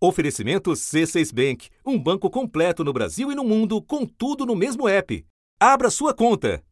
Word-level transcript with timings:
Oferecimento 0.00 0.70
C6 0.70 1.34
Bank, 1.34 1.70
um 1.84 1.98
banco 1.98 2.30
completo 2.30 2.84
no 2.84 2.92
Brasil 2.92 3.32
e 3.32 3.34
no 3.34 3.42
mundo, 3.42 3.82
com 3.82 4.06
tudo 4.06 4.46
no 4.46 4.54
mesmo 4.54 4.88
app. 4.88 5.26
Abra 5.58 5.90
sua 5.90 6.14
conta. 6.14 6.62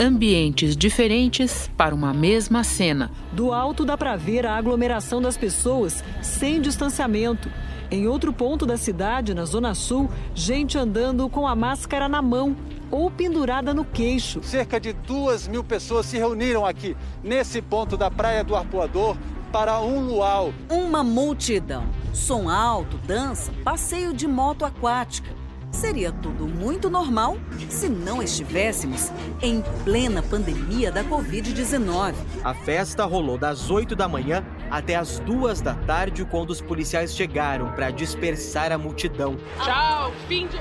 Ambientes 0.00 0.76
diferentes 0.76 1.70
para 1.76 1.94
uma 1.94 2.12
mesma 2.12 2.64
cena. 2.64 3.08
Do 3.32 3.52
alto 3.52 3.84
dá 3.84 3.96
para 3.96 4.16
ver 4.16 4.44
a 4.46 4.56
aglomeração 4.56 5.22
das 5.22 5.36
pessoas 5.36 6.02
sem 6.20 6.60
distanciamento. 6.60 7.48
Em 7.88 8.08
outro 8.08 8.32
ponto 8.32 8.66
da 8.66 8.76
cidade, 8.76 9.32
na 9.32 9.44
Zona 9.44 9.76
Sul, 9.76 10.10
gente 10.34 10.76
andando 10.76 11.28
com 11.28 11.46
a 11.46 11.54
máscara 11.54 12.08
na 12.08 12.20
mão 12.20 12.56
ou 12.92 13.10
pendurada 13.10 13.72
no 13.72 13.84
queixo. 13.84 14.40
Cerca 14.44 14.78
de 14.78 14.92
duas 14.92 15.48
mil 15.48 15.64
pessoas 15.64 16.06
se 16.06 16.18
reuniram 16.18 16.64
aqui, 16.64 16.94
nesse 17.24 17.62
ponto 17.62 17.96
da 17.96 18.10
Praia 18.10 18.44
do 18.44 18.54
Arpoador, 18.54 19.16
para 19.50 19.80
um 19.80 20.00
luau. 20.00 20.52
Uma 20.70 21.02
multidão. 21.02 21.84
Som 22.12 22.48
alto, 22.48 22.98
dança, 22.98 23.50
passeio 23.64 24.12
de 24.12 24.28
moto 24.28 24.64
aquática. 24.64 25.42
Seria 25.70 26.12
tudo 26.12 26.46
muito 26.46 26.90
normal 26.90 27.38
se 27.70 27.88
não 27.88 28.22
estivéssemos 28.22 29.10
em 29.40 29.62
plena 29.84 30.22
pandemia 30.22 30.92
da 30.92 31.02
Covid-19. 31.02 32.14
A 32.44 32.52
festa 32.52 33.06
rolou 33.06 33.38
das 33.38 33.70
8 33.70 33.96
da 33.96 34.06
manhã 34.06 34.44
até 34.70 34.96
as 34.96 35.18
2 35.20 35.62
da 35.62 35.74
tarde, 35.74 36.26
quando 36.26 36.50
os 36.50 36.60
policiais 36.60 37.14
chegaram 37.14 37.72
para 37.72 37.90
dispersar 37.90 38.70
a 38.70 38.76
multidão. 38.76 39.38
Tchau, 39.64 40.12
fim 40.28 40.46
de 40.46 40.58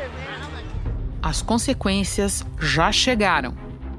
As 1.24 1.40
consequências 1.40 2.44
já 2.60 2.92
chegaram. 2.92 3.54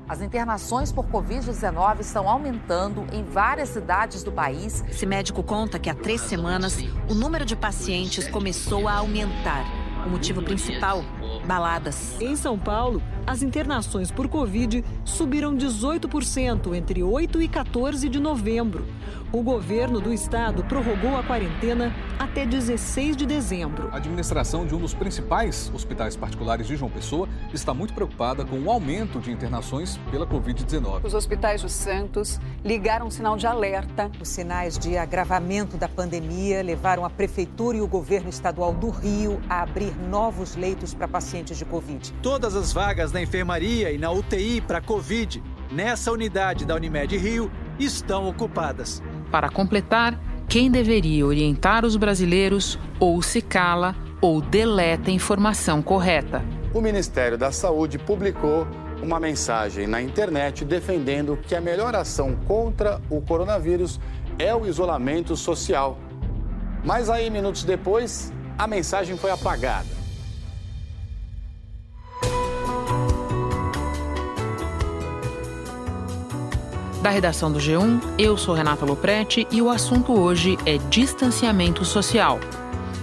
As 0.09 0.21
internações 0.21 0.91
por 0.91 1.07
Covid-19 1.07 2.01
estão 2.01 2.29
aumentando 2.29 3.07
em 3.13 3.23
várias 3.23 3.69
cidades 3.69 4.25
do 4.25 4.33
país. 4.33 4.85
Esse 4.89 5.07
médico 5.07 5.41
conta 5.41 5.79
que 5.79 5.89
há 5.89 5.95
três 5.95 6.21
semanas 6.23 6.77
o 7.09 7.15
número 7.15 7.45
de 7.45 7.55
pacientes 7.55 8.27
começou 8.27 8.89
a 8.89 8.95
aumentar. 8.95 9.65
O 10.05 10.11
motivo 10.11 10.43
principal 10.43 11.05
baladas. 11.47 12.21
Em 12.21 12.35
São 12.35 12.59
Paulo, 12.59 13.01
as 13.27 13.43
internações 13.43 14.11
por 14.11 14.29
Covid 14.29 14.85
subiram 15.05 15.57
18% 15.57 16.75
entre 16.75 17.03
8 17.03 17.43
e 17.43 17.49
14 17.49 18.09
de 18.09 18.19
novembro. 18.19 18.87
O 19.33 19.43
governo 19.43 19.99
do 19.99 20.13
estado 20.13 20.63
prorrogou 20.65 21.17
a 21.17 21.23
quarentena 21.23 21.91
até 22.19 22.45
16 22.45 23.17
de 23.17 23.25
dezembro. 23.25 23.89
A 23.91 23.97
administração 23.97 24.67
de 24.67 24.75
um 24.75 24.79
dos 24.79 24.93
principais 24.93 25.73
hospitais 25.75 26.15
particulares 26.15 26.67
de 26.67 26.77
João 26.77 26.91
Pessoa 26.91 27.27
está 27.51 27.73
muito 27.73 27.95
preocupada 27.95 28.45
com 28.45 28.59
o 28.61 28.71
aumento 28.71 29.21
de 29.21 29.31
internações 29.31 29.99
pela 30.11 30.27
Covid-19. 30.27 31.05
Os 31.05 31.15
hospitais 31.15 31.63
do 31.63 31.69
Santos 31.71 32.39
ligaram 32.63 33.07
um 33.07 33.11
sinal 33.11 33.39
de 33.39 33.47
alerta. 33.47 34.11
Os 34.21 34.29
sinais 34.29 34.79
de 34.79 34.99
agravamento 34.99 35.79
da 35.79 35.89
pandemia 35.89 36.63
levaram 36.63 37.03
a 37.03 37.09
prefeitura 37.09 37.79
e 37.79 37.81
o 37.81 37.87
governo 37.87 38.29
estadual 38.29 38.75
do 38.75 38.91
Rio 38.91 39.41
a 39.49 39.63
abrir 39.63 39.95
novos 40.11 40.57
leitos 40.57 40.93
para 40.93 41.09
pacientes 41.09 41.57
de 41.57 41.65
Covid. 41.65 42.13
Todas 42.21 42.55
as 42.55 42.71
vagas 42.71 43.12
na 43.13 43.23
enfermaria 43.23 43.91
e 43.93 43.99
na 43.99 44.11
UTI 44.11 44.61
para 44.61 44.81
Covid 44.81 45.43
nessa 45.71 46.13
unidade 46.13 46.65
da 46.65 46.75
Unimed 46.75 47.17
Rio 47.17 47.51
estão 47.79 48.29
ocupadas. 48.29 49.03
Para 49.31 49.49
completar, 49.49 50.19
quem 50.49 50.71
deveria 50.71 51.27
orientar 51.27 51.85
os 51.85 51.97
brasileiros 51.97 52.79
ou 53.01 53.23
se 53.23 53.41
cala 53.41 53.97
ou 54.21 54.41
deleta 54.41 55.11
a 55.11 55.15
informação 55.15 55.83
correta. 55.83 56.45
O 56.75 56.81
Ministério 56.81 57.39
da 57.39 57.51
Saúde 57.51 57.99
publicou 57.99 58.67
uma 59.03 59.19
mensagem 59.19 59.87
na 59.87 60.01
internet 60.01 60.65
defendendo 60.65 61.37
que 61.37 61.55
a 61.55 61.61
melhor 61.61 61.95
ação 61.97 62.37
contra 62.47 63.01
o 63.11 63.21
coronavírus 63.21 63.99
é 64.39 64.55
o 64.55 64.67
isolamento 64.67 65.37
social. 65.37 65.99
Mas 66.85 67.11
aí, 67.11 67.29
minutos 67.31 67.65
depois, 67.65 68.33
a 68.57 68.67
mensagem 68.67 69.17
foi 69.17 69.31
apagada. 69.31 70.02
Da 77.03 77.11
redação 77.11 77.51
do 77.51 77.59
G1, 77.59 78.01
eu 78.17 78.37
sou 78.37 78.55
Renata 78.55 78.85
Loprete 78.87 79.45
e 79.51 79.61
o 79.61 79.69
assunto 79.69 80.13
hoje 80.13 80.57
é 80.65 80.79
distanciamento 80.89 81.85
social. 81.85 82.39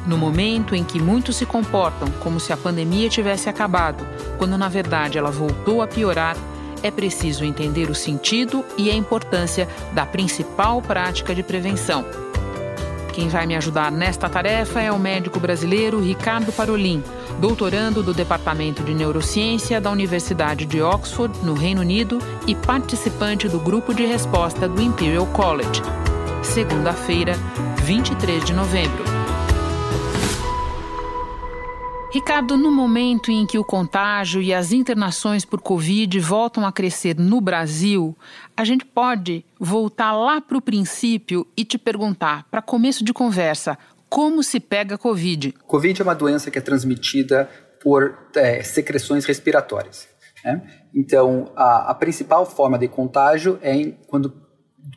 No 0.07 0.17
momento 0.17 0.73
em 0.73 0.85
que 0.85 1.01
muitos 1.01 1.35
se 1.35 1.45
comportam 1.45 2.09
como 2.21 2.39
se 2.39 2.53
a 2.53 2.57
pandemia 2.57 3.09
tivesse 3.09 3.49
acabado, 3.49 4.07
quando 4.37 4.57
na 4.57 4.69
verdade 4.69 5.17
ela 5.17 5.29
voltou 5.29 5.81
a 5.81 5.87
piorar, 5.87 6.37
é 6.81 6.89
preciso 6.89 7.43
entender 7.43 7.89
o 7.89 7.95
sentido 7.95 8.63
e 8.77 8.89
a 8.89 8.95
importância 8.95 9.67
da 9.91 10.05
principal 10.05 10.81
prática 10.81 11.35
de 11.35 11.43
prevenção. 11.43 12.28
Quem 13.19 13.27
vai 13.27 13.45
me 13.45 13.53
ajudar 13.53 13.91
nesta 13.91 14.29
tarefa 14.29 14.79
é 14.81 14.89
o 14.89 14.97
médico 14.97 15.41
brasileiro 15.41 15.99
Ricardo 15.99 16.53
Parolin 16.53 17.03
doutorando 17.37 18.01
do 18.01 18.13
Departamento 18.13 18.81
de 18.81 18.93
Neurociência 18.93 19.81
da 19.81 19.91
Universidade 19.91 20.65
de 20.65 20.81
Oxford, 20.81 21.37
no 21.43 21.53
Reino 21.53 21.81
Unido, 21.81 22.19
e 22.47 22.55
participante 22.55 23.49
do 23.49 23.59
grupo 23.59 23.93
de 23.93 24.05
resposta 24.05 24.69
do 24.69 24.81
Imperial 24.81 25.25
College. 25.27 25.81
Segunda-feira, 26.41 27.33
23 27.83 28.45
de 28.45 28.53
novembro. 28.53 29.18
Ricardo, 32.11 32.57
no 32.57 32.71
momento 32.71 33.29
em 33.29 33.45
que 33.45 33.59
o 33.59 33.63
contágio 33.63 34.41
e 34.41 34.51
as 34.51 34.71
internações 34.71 35.45
por 35.45 35.61
Covid 35.61 36.19
voltam 36.19 36.65
a 36.65 36.71
crescer 36.71 37.15
no 37.15 37.39
Brasil, 37.39 38.17
a 38.57 38.63
gente 38.63 38.83
pode 38.83 39.45
voltar 39.59 40.13
lá 40.13 40.41
para 40.41 40.57
o 40.57 40.61
princípio 40.61 41.45
e 41.55 41.63
te 41.63 41.77
perguntar, 41.77 42.47
para 42.49 42.63
começo 42.63 43.05
de 43.05 43.13
conversa, 43.13 43.77
como 44.09 44.41
se 44.41 44.59
pega 44.59 44.97
Covid? 44.97 45.53
Covid 45.67 46.01
é 46.01 46.03
uma 46.03 46.15
doença 46.15 46.49
que 46.49 46.57
é 46.57 46.61
transmitida 46.61 47.47
por 47.79 48.17
é, 48.35 48.63
secreções 48.63 49.23
respiratórias. 49.23 50.07
Né? 50.43 50.63
Então, 50.95 51.51
a, 51.55 51.91
a, 51.91 51.93
principal 51.93 52.43
forma 52.43 52.79
de 52.79 52.87
contágio 52.87 53.59
é 53.61 53.75
em, 53.75 53.91
quando 54.07 54.33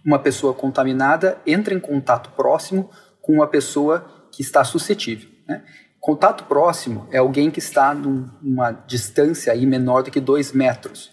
uma 0.03 0.19
pessoa 0.19 0.55
contaminada 0.55 1.39
entra 1.47 1.75
em 1.75 1.81
contato 1.81 2.31
próximo 2.31 2.89
com 3.21 3.34
uma 3.34 3.47
pessoa 3.47 4.27
que 4.33 4.41
está 4.41 4.65
suscetível. 4.65 5.29
Né? 5.47 5.62
Contato 6.02 6.46
próximo 6.46 7.06
é 7.12 7.18
alguém 7.18 7.48
que 7.48 7.60
está 7.60 7.94
numa 7.94 8.72
distância 8.72 9.52
aí 9.52 9.64
menor 9.64 10.02
do 10.02 10.10
que 10.10 10.20
2 10.20 10.50
metros. 10.50 11.12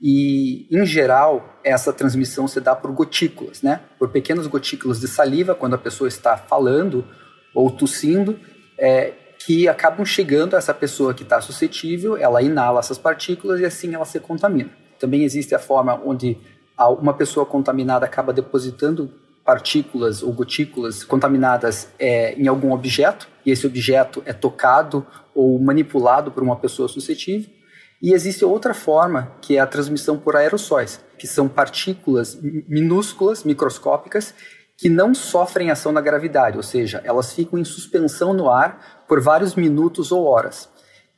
E, 0.00 0.66
em 0.74 0.86
geral, 0.86 1.60
essa 1.62 1.92
transmissão 1.92 2.48
se 2.48 2.58
dá 2.58 2.74
por 2.74 2.90
gotículas, 2.90 3.60
né? 3.60 3.82
por 3.98 4.08
pequenas 4.08 4.46
gotículas 4.46 4.98
de 4.98 5.08
saliva, 5.08 5.54
quando 5.54 5.74
a 5.74 5.78
pessoa 5.78 6.08
está 6.08 6.38
falando 6.38 7.06
ou 7.54 7.70
tossindo, 7.70 8.40
é, 8.78 9.12
que 9.44 9.68
acabam 9.68 10.06
chegando 10.06 10.54
a 10.54 10.58
essa 10.58 10.72
pessoa 10.72 11.12
que 11.12 11.22
está 11.22 11.38
suscetível, 11.42 12.16
ela 12.16 12.40
inala 12.40 12.80
essas 12.80 12.96
partículas 12.96 13.60
e 13.60 13.66
assim 13.66 13.94
ela 13.94 14.06
se 14.06 14.18
contamina. 14.20 14.70
Também 14.98 15.22
existe 15.22 15.54
a 15.54 15.58
forma 15.58 16.00
onde 16.02 16.38
uma 16.98 17.12
pessoa 17.12 17.44
contaminada 17.44 18.06
acaba 18.06 18.32
depositando 18.32 19.12
partículas 19.50 20.22
ou 20.22 20.32
gotículas 20.32 21.02
contaminadas 21.02 21.88
é, 21.98 22.34
em 22.34 22.46
algum 22.46 22.72
objeto, 22.72 23.26
e 23.44 23.50
esse 23.50 23.66
objeto 23.66 24.22
é 24.24 24.32
tocado 24.32 25.04
ou 25.34 25.58
manipulado 25.58 26.30
por 26.30 26.40
uma 26.40 26.54
pessoa 26.54 26.86
suscetível. 26.86 27.50
E 28.00 28.12
existe 28.12 28.44
outra 28.44 28.72
forma, 28.72 29.32
que 29.42 29.56
é 29.56 29.60
a 29.60 29.66
transmissão 29.66 30.16
por 30.16 30.36
aerossóis, 30.36 31.04
que 31.18 31.26
são 31.26 31.48
partículas 31.48 32.38
minúsculas, 32.40 33.42
microscópicas, 33.42 34.32
que 34.78 34.88
não 34.88 35.12
sofrem 35.12 35.72
ação 35.72 35.92
da 35.92 36.00
gravidade, 36.00 36.56
ou 36.56 36.62
seja, 36.62 37.02
elas 37.04 37.32
ficam 37.32 37.58
em 37.58 37.64
suspensão 37.64 38.32
no 38.32 38.48
ar 38.48 39.04
por 39.08 39.20
vários 39.20 39.56
minutos 39.56 40.12
ou 40.12 40.26
horas. 40.26 40.68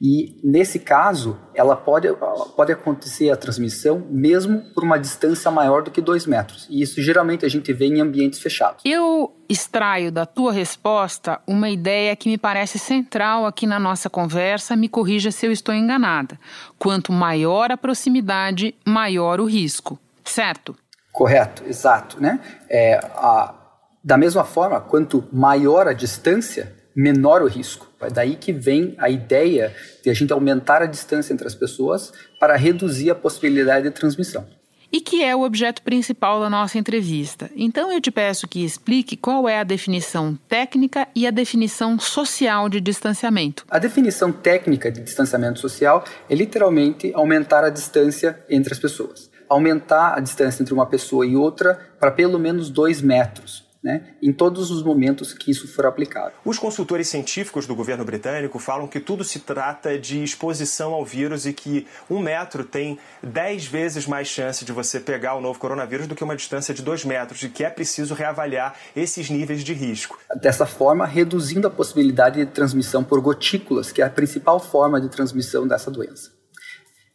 E 0.04 0.40
nesse 0.42 0.80
caso, 0.80 1.38
ela 1.54 1.76
pode, 1.76 2.08
pode 2.56 2.72
acontecer 2.72 3.30
a 3.30 3.36
transmissão 3.36 4.04
mesmo 4.10 4.60
por 4.74 4.82
uma 4.82 4.98
distância 4.98 5.48
maior 5.48 5.84
do 5.84 5.92
que 5.92 6.00
dois 6.00 6.26
metros. 6.26 6.66
E 6.68 6.82
isso 6.82 7.00
geralmente 7.00 7.46
a 7.46 7.48
gente 7.48 7.72
vê 7.72 7.86
em 7.86 8.00
ambientes 8.00 8.40
fechados. 8.40 8.82
Eu 8.84 9.32
extraio 9.49 10.10
da 10.10 10.26
tua 10.26 10.52
resposta 10.52 11.40
uma 11.46 11.70
ideia 11.70 12.16
que 12.16 12.28
me 12.28 12.37
parece 12.37 12.81
central 12.81 13.46
aqui 13.46 13.64
na 13.64 13.78
nossa 13.78 14.10
conversa. 14.10 14.75
Me 14.75 14.88
corrija 14.88 15.31
se 15.31 15.46
eu 15.46 15.52
estou 15.52 15.72
enganada. 15.72 16.37
Quanto 16.81 17.12
maior 17.12 17.70
a 17.70 17.76
proximidade, 17.76 18.75
maior 18.84 19.38
o 19.38 19.44
risco. 19.44 20.00
Certo? 20.25 20.75
Correto, 21.12 21.62
exato. 21.64 22.20
Né? 22.20 22.40
É, 22.69 22.96
a, 23.14 23.54
da 24.02 24.19
mesma 24.19 24.43
forma, 24.43 24.81
quanto 24.81 25.28
maior 25.32 25.87
a 25.87 25.93
distância, 25.93 26.75
menor 26.94 27.42
o 27.42 27.46
risco. 27.46 27.88
É 28.00 28.10
daí 28.10 28.36
que 28.36 28.52
vem 28.52 28.94
a 28.98 29.08
ideia 29.08 29.74
de 30.02 30.10
a 30.10 30.14
gente 30.14 30.32
aumentar 30.32 30.82
a 30.82 30.86
distância 30.86 31.32
entre 31.32 31.46
as 31.46 31.54
pessoas 31.54 32.12
para 32.38 32.56
reduzir 32.56 33.10
a 33.10 33.14
possibilidade 33.14 33.84
de 33.84 33.90
transmissão. 33.90 34.46
E 34.90 35.00
que 35.00 35.24
é 35.24 35.34
o 35.34 35.42
objeto 35.42 35.80
principal 35.82 36.38
da 36.38 36.50
nossa 36.50 36.76
entrevista. 36.76 37.50
Então 37.56 37.90
eu 37.90 37.98
te 37.98 38.10
peço 38.10 38.46
que 38.46 38.62
explique 38.62 39.16
qual 39.16 39.48
é 39.48 39.58
a 39.58 39.64
definição 39.64 40.38
técnica 40.46 41.08
e 41.14 41.26
a 41.26 41.30
definição 41.30 41.98
social 41.98 42.68
de 42.68 42.78
distanciamento. 42.78 43.64
A 43.70 43.78
definição 43.78 44.30
técnica 44.30 44.92
de 44.92 45.00
distanciamento 45.00 45.60
social 45.60 46.04
é 46.28 46.34
literalmente 46.34 47.10
aumentar 47.14 47.64
a 47.64 47.70
distância 47.70 48.38
entre 48.50 48.74
as 48.74 48.78
pessoas 48.78 49.32
aumentar 49.52 50.16
a 50.16 50.20
distância 50.20 50.62
entre 50.62 50.72
uma 50.72 50.86
pessoa 50.86 51.26
e 51.26 51.36
outra 51.36 51.78
para 52.00 52.10
pelo 52.10 52.38
menos 52.38 52.70
dois 52.70 53.02
metros 53.02 53.62
né, 53.82 54.14
em 54.23 54.32
todos 54.32 54.70
os 54.70 54.82
momentos 54.82 55.34
que 55.34 55.50
isso 55.50 55.67
for 55.67 55.87
aplicado. 55.87 56.34
Os 56.44 56.58
consultores 56.58 57.08
científicos 57.08 57.67
do 57.67 57.75
governo 57.75 58.05
britânico 58.05 58.58
falam 58.58 58.87
que 58.87 59.00
tudo 59.00 59.25
se 59.25 59.40
trata 59.40 59.99
de 59.99 60.23
exposição 60.23 60.93
ao 60.93 61.05
vírus 61.05 61.46
e 61.46 61.52
que 61.52 61.87
um 62.08 62.20
metro 62.20 62.62
tem 62.62 62.99
10 63.23 63.67
vezes 63.67 64.06
mais 64.06 64.29
chance 64.29 64.64
de 64.64 64.70
você 64.70 65.00
pegar 65.00 65.34
o 65.34 65.40
novo 65.40 65.58
coronavírus 65.58 66.06
do 66.06 66.14
que 66.14 66.23
uma 66.23 66.37
distância 66.37 66.73
de 66.73 66.82
2 66.82 67.05
metros 67.05 67.43
e 67.43 67.49
que 67.49 67.64
é 67.64 67.70
preciso 67.70 68.14
reavaliar 68.14 68.76
esses 68.94 69.29
níveis 69.29 69.64
de 69.64 69.73
risco. 69.73 70.17
Dessa 70.40 70.64
forma, 70.64 71.05
reduzindo 71.05 71.67
a 71.67 71.70
possibilidade 71.70 72.44
de 72.44 72.50
transmissão 72.52 73.02
por 73.02 73.20
gotículas, 73.20 73.90
que 73.90 74.00
é 74.00 74.05
a 74.05 74.11
principal 74.11 74.61
forma 74.61 75.00
de 75.00 75.08
transmissão 75.08 75.67
dessa 75.67 75.90
doença. 75.90 76.31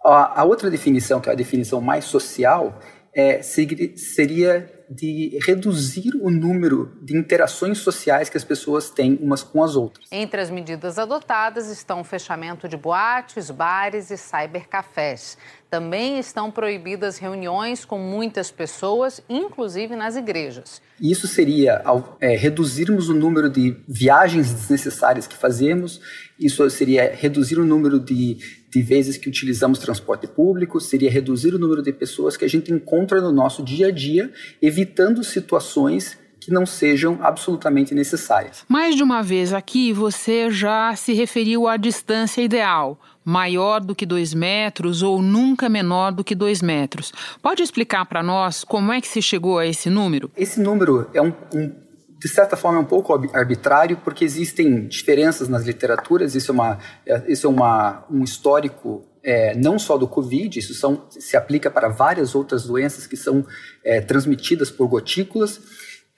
A, 0.04 0.42
a 0.42 0.44
outra 0.44 0.70
definição, 0.70 1.22
que 1.22 1.30
é 1.30 1.32
a 1.32 1.36
definição 1.36 1.80
mais 1.80 2.06
social, 2.06 2.80
é, 3.14 3.42
seria 3.42 4.77
de 4.90 5.38
reduzir 5.42 6.14
o 6.22 6.30
número 6.30 6.92
de 7.02 7.16
interações 7.16 7.80
sociais 7.80 8.30
que 8.30 8.38
as 8.38 8.44
pessoas 8.44 8.90
têm 8.90 9.18
umas 9.22 9.44
com 9.44 9.64
as 9.64 9.76
outras. 9.76 10.08
Entre 10.12 10.40
as 10.40 10.50
medidas 10.50 10.98
adotadas 10.98 11.70
estão 11.70 12.02
o 12.02 12.04
fechamento 12.04 12.68
de 12.68 12.78
boates, 12.78 13.52
bares 13.52 14.10
e 14.12 14.18
cybercafés. 14.18 15.38
Também 15.70 16.18
estão 16.18 16.50
proibidas 16.50 17.18
reuniões 17.18 17.84
com 17.84 18.00
muitas 18.00 18.50
pessoas, 18.50 19.22
inclusive 19.28 19.96
nas 19.96 20.16
igrejas. 20.16 20.82
Isso 21.00 21.28
seria 21.28 21.82
ao 21.84 22.18
é, 22.22 22.36
reduzirmos 22.36 23.10
o 23.10 23.14
número 23.14 23.50
de 23.50 23.76
viagens 23.88 24.54
desnecessárias 24.54 25.28
que 25.28 25.36
fazemos, 25.36 26.00
isso 26.40 26.68
seria 26.70 27.14
reduzir 27.14 27.60
o 27.60 27.66
número 27.66 28.00
de, 28.00 28.38
de 28.70 28.82
vezes 28.82 29.18
que 29.18 29.30
utilizamos 29.30 29.80
transporte 29.80 30.28
público, 30.28 30.80
seria 30.80 31.10
reduzir 31.10 31.54
o 31.54 31.60
número 31.60 31.82
de 31.82 31.94
pessoas 31.94 32.36
que 32.36 32.46
a 32.46 32.50
gente 32.50 32.72
encontra 32.72 33.22
no 33.22 33.32
nosso 33.32 33.64
dia 33.64 33.88
a 33.88 33.92
dia, 33.92 34.32
evitando 34.62 35.24
situações 35.24 36.18
que 36.40 36.52
não 36.52 36.66
sejam 36.66 37.20
absolutamente 37.22 37.94
necessárias. 37.94 38.64
Mais 38.70 38.96
de 38.96 39.04
uma 39.04 39.22
vez 39.22 39.52
aqui 39.52 39.92
você 39.92 40.50
já 40.50 40.96
se 40.96 41.12
referiu 41.12 41.68
à 41.68 41.76
distância 41.76 42.42
ideal, 42.42 42.98
maior 43.24 43.82
do 43.82 43.94
que 43.94 44.06
dois 44.06 44.34
metros 44.34 45.04
ou 45.04 45.22
nunca 45.22 45.68
menor 45.68 46.14
do 46.14 46.24
que 46.24 46.34
dois 46.34 46.62
metros. 46.62 47.12
Pode 47.42 47.62
explicar 47.62 48.06
para 48.06 48.24
nós 48.24 48.64
como 48.64 48.94
é 48.94 49.02
que 49.02 49.08
se 49.10 49.22
chegou 49.22 49.60
a 49.60 49.66
esse 49.66 49.90
número? 49.90 50.32
Esse 50.38 50.62
número 50.62 51.10
é 51.14 51.22
um, 51.22 51.34
um 51.54 51.87
de 52.20 52.28
certa 52.28 52.58
forma, 52.58 52.80
é 52.80 52.82
um 52.82 52.86
pouco 52.86 53.14
arbitrário, 53.34 53.98
porque 53.98 54.26
existem 54.26 54.88
diferenças 54.88 55.48
nas 55.48 55.64
literaturas, 55.64 56.34
isso 56.36 56.52
é, 56.52 56.54
uma, 56.54 56.80
é, 57.06 57.24
isso 57.32 57.46
é 57.46 57.50
uma, 57.50 58.06
um 58.10 58.24
histórico 58.24 59.06
é, 59.24 59.56
não 59.56 59.78
só 59.78 59.98
do 59.98 60.08
Covid, 60.08 60.58
isso 60.58 60.74
são, 60.74 61.06
se 61.10 61.36
aplica 61.36 61.70
para 61.70 61.90
várias 61.90 62.34
outras 62.34 62.64
doenças 62.64 63.06
que 63.06 63.18
são 63.18 63.46
é, 63.84 64.02
transmitidas 64.02 64.72
por 64.72 64.88
gotículas, 64.88 65.62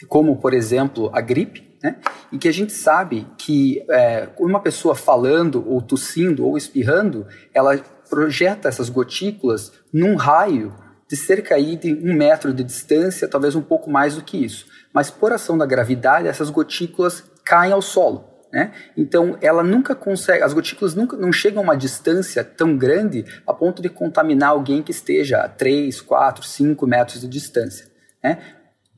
como, 0.08 0.38
por 0.38 0.54
exemplo, 0.54 1.10
a 1.14 1.20
gripe, 1.20 1.78
né? 1.84 1.98
e 2.32 2.38
que 2.38 2.48
a 2.48 2.54
gente 2.54 2.72
sabe 2.72 3.28
que 3.38 3.84
é, 3.90 4.30
uma 4.40 4.62
pessoa 4.62 4.96
falando, 4.96 5.68
ou 5.68 5.82
tossindo, 5.82 6.46
ou 6.46 6.58
espirrando, 6.58 7.26
ela 7.54 7.78
projeta 8.10 8.70
essas 8.70 8.90
gotículas 8.90 9.74
num 9.92 10.16
raio 10.16 10.74
de 11.10 11.16
cerca 11.16 11.56
aí 11.56 11.76
de 11.76 11.94
um 11.94 12.14
metro 12.14 12.54
de 12.54 12.64
distância, 12.64 13.28
talvez 13.28 13.56
um 13.56 13.62
pouco 13.62 13.90
mais 13.90 14.16
do 14.16 14.22
que 14.22 14.38
isso. 14.38 14.68
Mas 14.94 15.10
por 15.10 15.34
ação 15.34 15.58
da 15.58 15.66
gravidade, 15.66 16.28
essas 16.28 16.50
gotículas 16.50 17.24
caem 17.44 17.72
ao 17.72 17.82
solo. 17.82 18.30
Né? 18.52 18.72
Então, 18.96 19.38
ela 19.42 19.64
nunca 19.64 19.96
consegue, 19.96 20.44
as 20.44 20.54
gotículas 20.54 20.96
nunca 20.96 21.18
não 21.18 21.32
chegam 21.32 21.62
a 21.62 21.64
uma 21.64 21.78
distância 21.78 22.44
tão 22.44 22.78
grande 22.78 23.26
a 23.46 23.54
ponto 23.54 23.82
de 23.82 23.90
contaminar 23.90 24.50
alguém 24.50 24.82
que 24.84 24.92
esteja 24.92 25.40
a 25.40 25.50
3, 25.50 26.00
4, 26.02 26.44
5 26.44 26.88
metros 26.88 27.22
de 27.22 27.28
distância. 27.28 27.88
Né? 28.24 28.38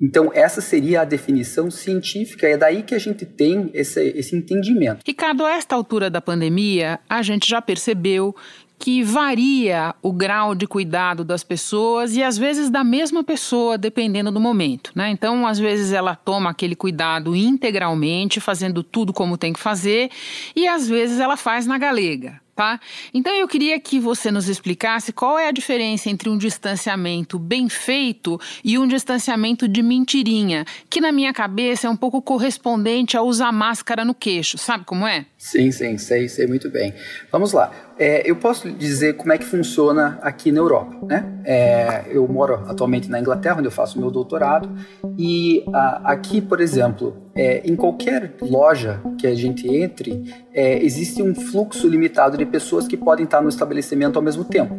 Então, 0.02 0.32
essa 0.34 0.62
seria 0.62 1.02
a 1.02 1.06
definição 1.06 1.70
científica, 1.70 2.48
é 2.48 2.58
daí 2.58 2.82
que 2.82 2.96
a 2.96 3.00
gente 3.00 3.26
tem 3.26 3.70
esse, 3.74 4.02
esse 4.18 4.36
entendimento. 4.36 5.02
Ricardo, 5.06 5.46
a 5.46 5.52
esta 5.52 5.76
altura 5.76 6.10
da 6.10 6.20
pandemia, 6.20 7.00
a 7.08 7.22
gente 7.22 7.48
já 7.48 7.62
percebeu 7.62 8.36
que 8.82 9.04
varia 9.04 9.94
o 10.02 10.12
grau 10.12 10.56
de 10.56 10.66
cuidado 10.66 11.24
das 11.24 11.44
pessoas 11.44 12.16
e 12.16 12.24
às 12.24 12.36
vezes 12.36 12.68
da 12.68 12.84
mesma 12.84 13.24
pessoa, 13.24 13.78
dependendo 13.78 14.32
do 14.32 14.40
momento, 14.40 14.92
né? 14.96 15.12
Então, 15.12 15.46
às 15.46 15.60
vezes 15.60 15.94
ela 15.94 16.16
toma 16.16 16.50
aquele 16.50 16.76
cuidado 16.76 17.36
integralmente, 17.36 18.40
fazendo 18.40 18.82
tudo 18.82 19.14
como 19.14 19.38
tem 19.38 19.54
que 19.54 19.60
fazer, 19.60 20.10
e 20.56 20.68
às 20.68 20.90
vezes 20.90 21.20
ela 21.20 21.38
faz 21.38 21.68
na 21.68 21.78
galega 21.78 22.42
tá? 22.62 22.80
Então 23.12 23.34
eu 23.34 23.48
queria 23.48 23.80
que 23.80 24.00
você 24.00 24.30
nos 24.30 24.48
explicasse 24.48 25.12
qual 25.12 25.40
é 25.40 25.48
a 25.48 25.52
diferença 25.52 26.12
entre 26.12 26.30
um 26.30 26.38
distanciamento 26.38 27.40
bem 27.40 27.68
feito 27.68 28.40
e 28.64 28.78
um 28.78 28.88
distanciamento 28.88 29.68
de 29.68 29.82
mentirinha, 29.82 30.64
que 30.88 31.02
na 31.02 31.12
minha 31.12 31.34
cabeça 31.34 31.88
é 31.88 31.90
um 31.90 31.96
pouco 31.96 32.22
correspondente 32.22 33.18
a 33.18 33.24
usar 33.24 33.52
máscara 33.52 34.06
no 34.06 34.14
queixo, 34.14 34.60
sabe 34.60 34.86
como 34.86 35.08
é? 35.08 35.26
Sim, 35.40 35.72
sim, 35.72 35.98
sei, 35.98 36.30
sei 36.30 36.46
muito 36.46 36.70
bem. 36.70 36.94
Vamos 37.32 37.52
lá. 37.52 37.72
É, 37.98 38.30
eu 38.30 38.36
posso 38.36 38.72
dizer 38.72 39.16
como 39.16 39.34
é 39.34 39.38
que 39.38 39.46
funciona 39.46 40.20
aqui 40.22 40.52
na 40.52 40.60
Europa, 40.60 41.06
né? 41.06 41.42
É, 41.44 42.06
eu 42.10 42.28
moro 42.28 42.56
atualmente 42.68 43.10
na 43.10 43.20
Inglaterra, 43.20 43.58
onde 43.58 43.68
eu 43.68 43.72
faço 43.72 44.00
meu 44.00 44.10
doutorado, 44.10 44.70
e 45.18 45.64
a, 45.74 46.12
aqui, 46.12 46.42
por 46.42 46.62
exemplo, 46.62 47.31
é, 47.36 47.62
em 47.66 47.76
qualquer 47.76 48.34
loja 48.42 49.02
que 49.18 49.26
a 49.26 49.34
gente 49.34 49.68
entre, 49.68 50.24
é, 50.54 50.84
existe 50.84 51.22
um 51.22 51.34
fluxo 51.34 51.88
limitado 51.88 52.38
de 52.38 52.46
pessoas 52.46 52.88
que 52.88 52.98
podem 52.98 53.26
estar 53.26 53.42
no 53.42 53.50
estabelecimento 53.50 54.18
ao 54.18 54.24
mesmo 54.24 54.44
tempo. 54.44 54.78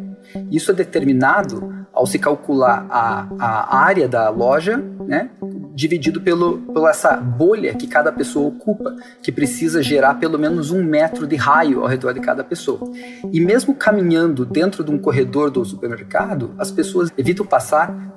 Isso 0.51 0.71
é 0.71 0.73
determinado 0.73 1.82
ao 1.93 2.07
se 2.07 2.17
calcular 2.17 2.85
a, 2.89 3.27
a 3.39 3.77
área 3.77 4.07
da 4.07 4.29
loja, 4.29 4.77
né, 5.05 5.29
dividido 5.75 6.21
pelo, 6.21 6.59
pela 6.73 6.89
essa 6.89 7.15
bolha 7.15 7.75
que 7.75 7.87
cada 7.87 8.11
pessoa 8.11 8.47
ocupa, 8.47 8.95
que 9.21 9.31
precisa 9.31 9.81
gerar 9.83 10.15
pelo 10.15 10.39
menos 10.39 10.71
um 10.71 10.83
metro 10.83 11.27
de 11.27 11.35
raio 11.35 11.81
ao 11.81 11.87
redor 11.87 12.13
de 12.13 12.19
cada 12.19 12.43
pessoa. 12.43 12.91
E 13.31 13.39
mesmo 13.39 13.75
caminhando 13.75 14.45
dentro 14.45 14.83
de 14.83 14.91
um 14.91 14.97
corredor 14.97 15.51
do 15.51 15.63
supermercado, 15.63 16.53
as 16.57 16.71
pessoas 16.71 17.11
evitam 17.17 17.45
passar 17.45 18.11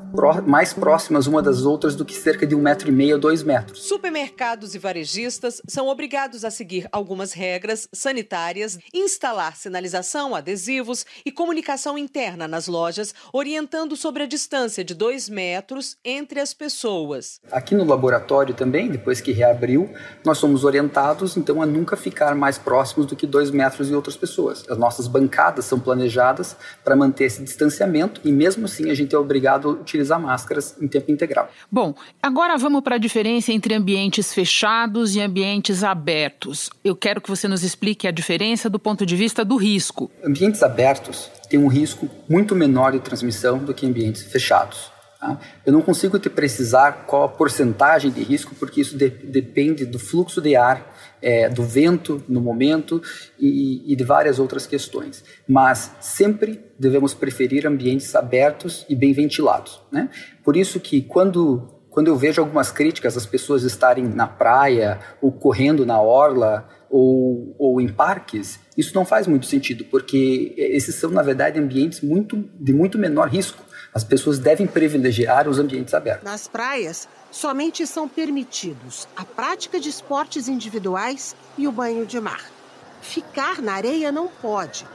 mais 0.46 0.72
próximas 0.72 1.26
uma 1.26 1.42
das 1.42 1.66
outras 1.66 1.94
do 1.94 2.04
que 2.04 2.14
cerca 2.14 2.46
de 2.46 2.54
um 2.54 2.60
metro 2.60 2.88
e 2.88 2.92
meio 2.92 3.16
a 3.16 3.18
dois 3.18 3.42
metros. 3.42 3.82
Supermercados 3.82 4.74
e 4.74 4.78
varejistas 4.78 5.60
são 5.68 5.88
obrigados 5.88 6.42
a 6.42 6.50
seguir 6.50 6.88
algumas 6.90 7.32
regras 7.32 7.86
sanitárias, 7.92 8.78
instalar 8.94 9.56
sinalização, 9.56 10.34
adesivos 10.34 11.04
e 11.24 11.30
comunicação 11.30 11.98
interna 11.98 12.48
nas 12.48 12.66
lojas, 12.66 13.14
orientando 13.30 13.65
sobre 13.96 14.22
a 14.22 14.26
distância 14.26 14.82
de 14.82 14.94
dois 14.94 15.28
metros 15.28 15.96
entre 16.04 16.40
as 16.40 16.54
pessoas. 16.54 17.40
Aqui 17.52 17.74
no 17.74 17.84
laboratório 17.84 18.54
também, 18.54 18.88
depois 18.88 19.20
que 19.20 19.32
reabriu, 19.32 19.90
nós 20.24 20.38
somos 20.38 20.64
orientados 20.64 21.36
então 21.36 21.60
a 21.60 21.66
nunca 21.66 21.96
ficar 21.96 22.34
mais 22.34 22.56
próximos 22.56 23.06
do 23.06 23.16
que 23.16 23.26
dois 23.26 23.50
metros 23.50 23.88
de 23.88 23.94
outras 23.94 24.16
pessoas. 24.16 24.64
As 24.68 24.78
nossas 24.78 25.06
bancadas 25.06 25.64
são 25.64 25.78
planejadas 25.78 26.56
para 26.82 26.96
manter 26.96 27.24
esse 27.24 27.42
distanciamento 27.42 28.20
e 28.24 28.32
mesmo 28.32 28.64
assim 28.64 28.90
a 28.90 28.94
gente 28.94 29.14
é 29.14 29.18
obrigado 29.18 29.68
a 29.68 29.72
utilizar 29.72 30.06
utilizar 30.06 30.20
máscaras 30.20 30.76
em 30.80 30.86
tempo 30.86 31.10
integral. 31.10 31.50
Bom, 31.70 31.94
agora 32.22 32.56
vamos 32.56 32.82
para 32.82 32.94
a 32.94 32.98
diferença 32.98 33.52
entre 33.52 33.74
ambientes 33.74 34.32
fechados 34.32 35.14
e 35.16 35.20
ambientes 35.20 35.82
abertos. 35.82 36.70
Eu 36.84 36.94
quero 36.94 37.20
que 37.20 37.28
você 37.28 37.48
nos 37.48 37.62
explique 37.62 38.06
a 38.06 38.10
diferença 38.10 38.70
do 38.70 38.78
ponto 38.78 39.04
de 39.04 39.16
vista 39.16 39.44
do 39.44 39.56
risco. 39.56 40.10
Ambientes 40.24 40.62
abertos 40.62 41.30
têm 41.48 41.58
um 41.58 41.68
risco 41.68 42.08
muito 42.28 42.54
menor 42.54 42.92
de 42.92 43.00
transmissão 43.00 43.55
do 43.64 43.74
que 43.74 43.86
ambientes 43.86 44.22
fechados. 44.22 44.90
Tá? 45.18 45.38
Eu 45.64 45.72
não 45.72 45.80
consigo 45.80 46.18
te 46.18 46.28
precisar 46.28 47.04
qual 47.06 47.24
a 47.24 47.28
porcentagem 47.28 48.10
de 48.10 48.22
risco, 48.22 48.54
porque 48.54 48.80
isso 48.80 48.96
de, 48.96 49.08
depende 49.08 49.86
do 49.86 49.98
fluxo 49.98 50.40
de 50.40 50.54
ar 50.54 50.94
é, 51.22 51.48
do 51.48 51.62
vento 51.62 52.22
no 52.28 52.40
momento 52.40 53.02
e, 53.38 53.92
e, 53.92 53.96
de 53.96 54.04
várias 54.04 54.38
outras 54.38 54.66
questões. 54.66 55.24
Mas 55.48 55.90
sempre 56.00 56.60
devemos 56.78 57.14
preferir 57.14 57.66
ambientes 57.66 58.14
abertos 58.14 58.84
e 58.88 58.94
bem 58.94 59.12
ventilados. 59.12 59.80
Né? 59.90 60.10
Por 60.44 60.56
isso 60.56 60.78
que 60.78 61.02
quando 61.02 61.72
quando 61.96 62.08
eu 62.08 62.16
vejo 62.16 62.42
algumas 62.42 62.70
críticas, 62.70 63.16
as 63.16 63.24
pessoas 63.24 63.62
estarem 63.62 64.04
na 64.04 64.26
praia 64.26 65.00
ou 65.22 65.32
correndo 65.32 65.86
na 65.86 65.98
orla 65.98 66.68
ou, 66.90 67.54
ou 67.58 67.80
em 67.80 67.88
parques, 67.88 68.58
isso 68.76 68.94
não 68.94 69.04
faz 69.04 69.26
muito 69.26 69.46
sentido, 69.46 69.84
porque 69.84 70.54
esses 70.56 70.94
são, 70.94 71.10
na 71.10 71.22
verdade, 71.22 71.58
ambientes 71.58 72.00
muito, 72.00 72.36
de 72.54 72.72
muito 72.72 72.98
menor 72.98 73.28
risco. 73.28 73.62
As 73.94 74.04
pessoas 74.04 74.38
devem 74.38 74.66
privilegiar 74.66 75.48
os 75.48 75.58
ambientes 75.58 75.94
abertos. 75.94 76.24
Nas 76.24 76.46
praias, 76.46 77.08
somente 77.30 77.86
são 77.86 78.08
permitidos 78.08 79.08
a 79.16 79.24
prática 79.24 79.80
de 79.80 79.88
esportes 79.88 80.48
individuais 80.48 81.34
e 81.56 81.66
o 81.66 81.72
banho 81.72 82.04
de 82.04 82.20
mar. 82.20 82.44
Ficar 83.00 83.62
na 83.62 83.74
areia 83.74 84.12
não 84.12 84.28
pode, 84.28 84.86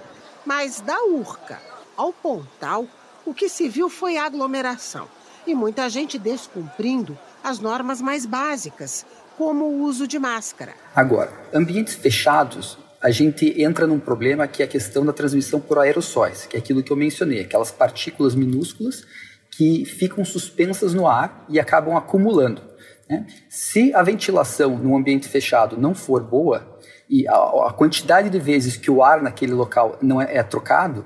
mas 0.45 0.81
da 0.81 1.03
Urca 1.05 1.60
ao 1.98 2.12
Pontal, 2.12 2.88
o 3.25 3.33
que 3.33 3.48
se 3.48 3.69
viu 3.69 3.89
foi 3.89 4.17
aglomeração 4.17 5.07
e 5.45 5.53
muita 5.53 5.89
gente 5.89 6.17
descumprindo 6.17 7.17
as 7.43 7.60
normas 7.60 8.01
mais 8.01 8.25
básicas, 8.25 9.05
como 9.38 9.65
o 9.65 9.83
uso 9.83 10.07
de 10.07 10.19
máscara. 10.19 10.73
Agora, 10.95 11.31
ambientes 11.53 11.95
fechados 11.95 12.77
a 13.01 13.09
gente 13.09 13.59
entra 13.61 13.88
num 13.88 14.00
problema 14.00 14.47
que 14.47 14.61
é 14.61 14.65
a 14.65 14.67
questão 14.67 15.03
da 15.03 15.11
transmissão 15.11 15.59
por 15.59 15.79
aerossóis, 15.79 16.45
que 16.45 16.55
é 16.55 16.59
aquilo 16.59 16.83
que 16.83 16.91
eu 16.91 16.97
mencionei, 16.97 17.41
aquelas 17.41 17.71
partículas 17.71 18.35
minúsculas 18.35 19.03
que 19.50 19.83
ficam 19.85 20.23
suspensas 20.23 20.93
no 20.93 21.07
ar 21.07 21.45
e 21.50 21.59
acabam 21.59 21.97
acumulando. 21.97 22.61
Né? 23.09 23.25
Se 23.50 23.93
a 23.95 24.03
ventilação 24.03 24.77
num 24.77 24.95
ambiente 24.95 25.27
fechado 25.27 25.77
não 25.77 25.95
for 25.95 26.21
boa 26.23 26.79
e 27.09 27.27
a, 27.27 27.33
a 27.33 27.73
quantidade 27.73 28.29
de 28.29 28.39
vezes 28.39 28.77
que 28.77 28.91
o 28.91 29.03
ar 29.03 29.21
naquele 29.21 29.53
local 29.53 29.97
não 30.01 30.21
é, 30.21 30.38
é 30.38 30.43
trocado, 30.43 31.05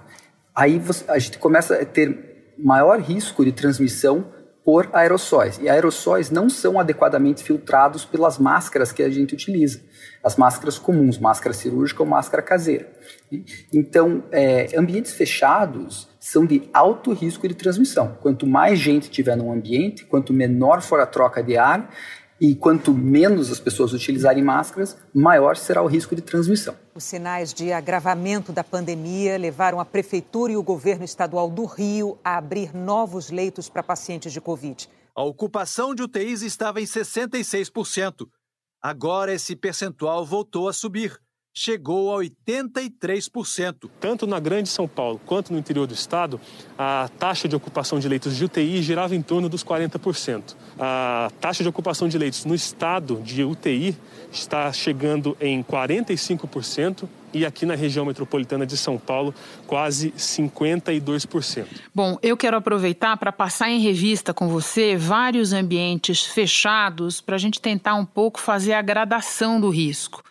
aí 0.53 0.77
você, 0.77 1.05
a 1.07 1.17
gente 1.17 1.37
começa 1.37 1.75
a 1.75 1.85
ter 1.85 2.53
maior 2.57 2.99
risco 2.99 3.43
de 3.43 3.53
transmissão 3.53 4.34
por 4.65 4.89
aerossóis. 4.91 5.59
E 5.59 5.69
aerossóis 5.69 6.31
não 6.31 6.49
são 6.49 6.79
adequadamente 6.79 7.43
filtrados 7.43 8.03
pelas 8.03 8.39
máscaras 8.39 8.91
que 8.91 9.03
a 9.03 9.09
gente 9.09 9.35
utiliza 9.35 9.81
as 10.23 10.35
máscaras 10.35 10.79
comuns, 10.79 11.19
máscara 11.19 11.53
cirúrgica 11.53 12.01
ou 12.01 12.09
máscara 12.09 12.41
caseira. 12.41 12.91
Então, 13.71 14.23
é, 14.31 14.67
ambientes 14.75 15.13
fechados 15.13 16.09
são 16.19 16.47
de 16.47 16.67
alto 16.73 17.13
risco 17.13 17.47
de 17.47 17.53
transmissão. 17.53 18.17
Quanto 18.19 18.47
mais 18.47 18.79
gente 18.79 19.11
tiver 19.11 19.35
no 19.35 19.51
ambiente, 19.51 20.03
quanto 20.03 20.33
menor 20.33 20.81
for 20.81 20.99
a 20.99 21.05
troca 21.05 21.43
de 21.43 21.55
ar 21.55 21.91
e 22.39 22.53
quanto 22.53 22.93
menos 22.93 23.51
as 23.51 23.59
pessoas 23.59 23.93
utilizarem 23.93 24.43
máscaras, 24.43 24.97
maior 25.13 25.55
será 25.55 25.81
o 25.81 25.87
risco 25.87 26.15
de 26.15 26.21
transmissão. 26.21 26.75
Os 26.93 27.03
sinais 27.03 27.53
de 27.53 27.71
agravamento 27.71 28.51
da 28.51 28.63
pandemia 28.63 29.37
levaram 29.37 29.79
a 29.79 29.85
prefeitura 29.85 30.51
e 30.51 30.57
o 30.57 30.63
governo 30.63 31.05
estadual 31.05 31.49
do 31.49 31.65
Rio 31.65 32.17
a 32.23 32.37
abrir 32.37 32.75
novos 32.75 33.29
leitos 33.29 33.69
para 33.69 33.83
pacientes 33.83 34.33
de 34.33 34.41
Covid. 34.41 34.89
A 35.15 35.23
ocupação 35.23 35.95
de 35.95 36.03
UTIs 36.03 36.41
estava 36.41 36.81
em 36.81 36.83
66%. 36.83 38.27
Agora 38.81 39.33
esse 39.33 39.55
percentual 39.55 40.25
voltou 40.25 40.67
a 40.67 40.73
subir, 40.73 41.19
chegou 41.57 42.13
a 42.13 42.21
83%. 42.21 43.89
Tanto 44.01 44.27
na 44.27 44.39
Grande 44.41 44.67
São 44.67 44.89
Paulo 44.89 45.21
quanto 45.25 45.53
no 45.53 45.57
interior 45.57 45.87
do 45.87 45.93
estado, 45.93 46.39
a 46.77 47.09
taxa 47.17 47.47
de 47.47 47.55
ocupação 47.55 47.97
de 47.97 48.09
leitos 48.09 48.35
de 48.35 48.43
UTI 48.43 48.81
girava 48.81 49.15
em 49.15 49.21
torno 49.21 49.47
dos 49.47 49.63
40%. 49.63 50.53
A 50.77 51.31
taxa 51.39 51.63
de 51.63 51.69
ocupação 51.69 52.09
de 52.09 52.17
leitos 52.17 52.43
no 52.43 52.53
estado 52.53 53.21
de 53.23 53.41
UTI 53.45 53.95
está 54.29 54.71
chegando 54.73 55.37
em 55.39 55.63
45% 55.63 57.07
e 57.33 57.45
aqui 57.45 57.65
na 57.65 57.75
região 57.75 58.05
metropolitana 58.05 58.65
de 58.65 58.77
São 58.77 58.97
Paulo, 58.97 59.33
quase 59.67 60.11
52%. 60.11 61.65
Bom, 61.93 62.17
eu 62.21 62.35
quero 62.37 62.55
aproveitar 62.55 63.17
para 63.17 63.31
passar 63.31 63.69
em 63.69 63.79
revista 63.79 64.33
com 64.33 64.47
você 64.47 64.95
vários 64.95 65.51
ambientes 65.51 66.25
fechados 66.25 67.19
para 67.19 67.35
a 67.35 67.39
gente 67.39 67.61
tentar 67.61 67.95
um 67.95 68.05
pouco 68.05 68.39
fazer 68.39 68.73
a 68.73 68.81
gradação 68.81 69.59
do 69.59 69.69
risco. 69.69 70.23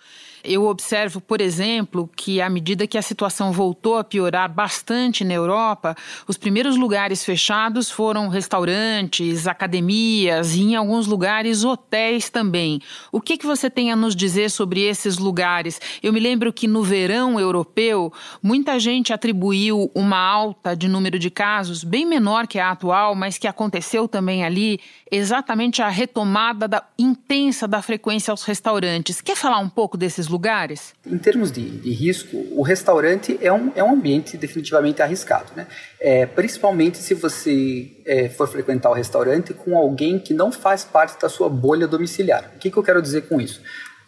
Eu 0.45 0.67
observo, 0.67 1.23
por 1.23 1.41
exemplo, 1.41 2.09
que 2.15 2.39
à 2.39 2.51
medida 2.51 2.87
que 2.87 2.99
a 2.99 3.03
situação 3.03 3.51
voltou 3.51 3.97
a 3.97 4.05
piorar 4.05 4.53
bastante 4.53 5.25
na 5.25 5.33
Europa, 5.33 5.97
os 6.29 6.37
primeiros 6.37 6.77
lugares 6.77 7.25
fechados 7.25 7.91
foram 7.91 8.29
restaurantes, 8.29 9.47
academias 9.47 10.55
e, 10.55 10.61
em 10.61 10.77
alguns 10.77 11.07
lugares, 11.07 11.65
hotéis 11.65 12.29
também. 12.29 12.79
O 13.11 13.23
que, 13.23 13.39
que 13.39 13.47
você 13.47 13.71
tem 13.71 13.91
a 13.91 13.97
nos 13.97 14.15
dizer 14.15 14.51
sobre 14.51 14.83
esses 14.83 15.17
lugares? 15.17 15.81
Eu 16.03 16.13
me 16.13 16.21
lembro 16.21 16.53
que 16.53 16.69
no 16.69 16.83
verão 16.83 17.41
europeu, 17.41 18.13
muita 18.43 18.79
gente 18.79 19.15
atribuiu 19.15 19.91
uma 19.95 20.19
alta 20.19 20.77
de 20.77 20.89
número 20.89 21.19
de 21.19 21.31
casos, 21.31 21.83
bem 21.83 22.05
menor 22.05 22.47
que 22.47 22.59
a 22.59 22.71
atual, 22.71 23.15
mas 23.15 23.39
que 23.39 23.49
aconteceu 23.49 24.07
também 24.07 24.45
ali, 24.45 24.79
exatamente 25.17 25.81
a 25.81 25.89
retomada 25.89 26.67
da, 26.67 26.83
intensa 26.99 27.69
da 27.69 27.81
frequência 27.81 28.31
aos 28.31 28.43
restaurantes. 28.43 29.21
Quer 29.21 29.37
falar 29.37 29.59
um 29.59 29.69
pouco 29.69 29.97
desses 29.97 30.29
lugares? 30.29 30.95
Em 31.07 31.19
termos 31.19 31.53
de, 31.53 31.63
de 31.63 31.91
risco, 31.91 32.37
o 32.51 32.63
restaurante 32.63 33.39
é 33.41 33.53
um, 33.53 33.73
é 33.75 33.85
um 33.85 33.93
ambiente 33.93 34.37
definitivamente 34.37 35.03
arriscado, 35.03 35.53
né? 35.55 35.67
É, 36.01 36.27
principalmente 36.27 36.99
se 36.99 37.15
você 37.15 37.93
é, 38.05 38.29
for 38.29 38.49
frequentar 38.49 38.91
o 38.91 38.95
restaurante 38.95 39.55
com 39.55 39.77
alguém 39.77 40.19
que 40.19 40.35
não 40.35 40.51
faz 40.51 40.85
parte 40.85 41.21
da 41.21 41.29
sua 41.29 41.49
bolha 41.49 41.87
domiciliar. 41.87 42.53
O 42.57 42.59
que, 42.59 42.71
que 42.71 42.77
eu 42.77 42.83
quero 42.83 43.01
dizer 43.01 43.29
com 43.29 43.41
isso? 43.41 43.63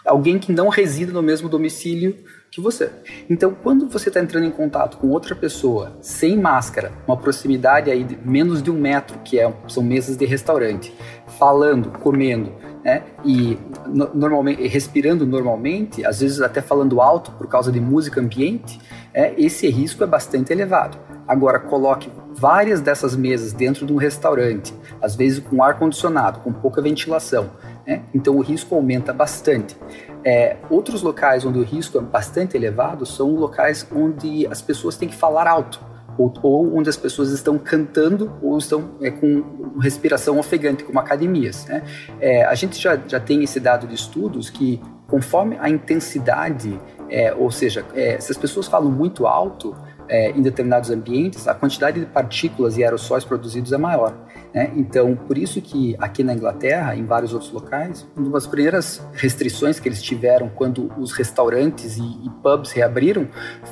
Alguém 0.05 0.39
que 0.39 0.53
não 0.53 0.69
reside 0.69 1.13
no 1.13 1.23
mesmo 1.23 1.49
domicílio 1.49 2.17
que 2.51 2.61
você. 2.61 2.91
Então, 3.29 3.55
quando 3.55 3.89
você 3.89 4.09
está 4.09 4.21
entrando 4.21 4.47
em 4.47 4.51
contato 4.51 4.97
com 4.97 5.09
outra 5.09 5.35
pessoa 5.35 5.97
sem 6.01 6.39
máscara, 6.39 6.93
uma 7.07 7.17
proximidade 7.17 7.91
aí 7.91 8.05
de 8.05 8.17
menos 8.25 8.63
de 8.63 8.71
um 8.71 8.79
metro, 8.79 9.19
que 9.25 9.39
é, 9.39 9.53
são 9.69 9.83
mesas 9.83 10.17
de 10.17 10.25
restaurante, 10.25 10.93
falando, 11.39 11.91
comendo, 11.99 12.53
né, 12.87 13.03
e 13.25 13.59
no, 13.85 14.15
normalmente 14.15 14.65
respirando 14.69 15.27
normalmente, 15.27 16.07
às 16.07 16.21
vezes 16.21 16.41
até 16.41 16.63
falando 16.63 17.01
alto 17.01 17.33
por 17.33 17.49
causa 17.49 17.73
de 17.73 17.81
música 17.81 18.21
ambiente, 18.21 18.81
é, 19.13 19.35
esse 19.37 19.69
risco 19.69 20.05
é 20.05 20.07
bastante 20.07 20.53
elevado. 20.53 20.97
Agora, 21.27 21.59
coloque 21.59 22.09
várias 22.33 22.81
dessas 22.81 23.17
mesas 23.17 23.53
dentro 23.53 23.85
de 23.85 23.93
um 23.93 23.97
restaurante, 23.97 24.73
às 25.03 25.17
vezes 25.17 25.41
com 25.41 25.65
ar 25.65 25.77
condicionado, 25.77 26.39
com 26.39 26.53
pouca 26.53 26.81
ventilação, 26.81 27.51
né? 27.85 28.03
então 28.15 28.37
o 28.37 28.41
risco 28.41 28.77
aumenta 28.77 29.13
bastante. 29.13 29.77
É, 30.25 30.57
outros 30.71 31.03
locais 31.03 31.45
onde 31.45 31.59
o 31.59 31.65
risco 31.65 31.99
é 31.99 32.01
bastante 32.01 32.57
elevado 32.57 33.05
são 33.05 33.35
locais 33.35 33.85
onde 33.93 34.47
as 34.47 34.63
pessoas 34.63 34.97
têm 34.97 35.09
que 35.09 35.17
falar 35.17 35.49
alto. 35.49 35.81
Ou, 36.19 36.33
ou 36.43 36.77
onde 36.77 36.89
as 36.89 36.97
pessoas 36.97 37.31
estão 37.31 37.59
cantando 37.59 38.33
ou 38.43 38.57
estão 38.59 38.91
é, 39.01 39.11
com 39.11 39.79
respiração 39.81 40.39
ofegante, 40.39 40.85
como 40.85 40.99
academias. 40.99 41.67
Né? 41.67 41.83
É, 42.21 42.45
a 42.45 42.55
gente 42.55 42.81
já, 42.81 42.99
já 43.07 43.21
tem 43.21 43.43
esse 43.43 43.61
dado 43.61 43.87
de 43.87 43.95
estudos 43.95 44.51
que, 44.51 44.81
conforme 45.07 45.57
a 45.61 45.69
intensidade, 45.69 46.81
é, 47.11 47.35
ou 47.35 47.51
seja, 47.51 47.85
é, 47.95 48.19
se 48.19 48.33
as 48.33 48.39
pessoas 48.39 48.67
falam 48.67 48.91
muito 48.91 49.27
alto, 49.27 49.77
é, 50.09 50.31
em 50.31 50.43
determinados 50.43 50.91
ambientes, 50.91 51.49
a 51.49 51.55
quantidade 51.55 52.01
de 52.01 52.07
partículas 52.07 52.77
e 52.77 52.85
aerossóis 52.85 53.25
produzidos 53.25 53.73
é 53.73 53.79
maior. 53.79 54.15
Né? 54.57 54.73
Então, 54.75 55.15
por 55.15 55.37
isso 55.37 55.61
que 55.61 55.95
aqui 55.99 56.25
na 56.25 56.33
Inglaterra, 56.33 56.97
em 56.97 57.05
vários 57.05 57.35
outros 57.35 57.53
locais, 57.53 58.09
uma 58.17 58.31
das 58.31 58.47
primeiras 58.47 59.07
restrições 59.13 59.79
que 59.79 59.87
eles 59.87 60.03
tiveram 60.03 60.49
quando 60.49 60.91
os 60.99 61.13
restaurantes 61.13 61.99
e, 61.99 62.25
e 62.25 62.31
pubs 62.43 62.73
reabriram 62.73 63.29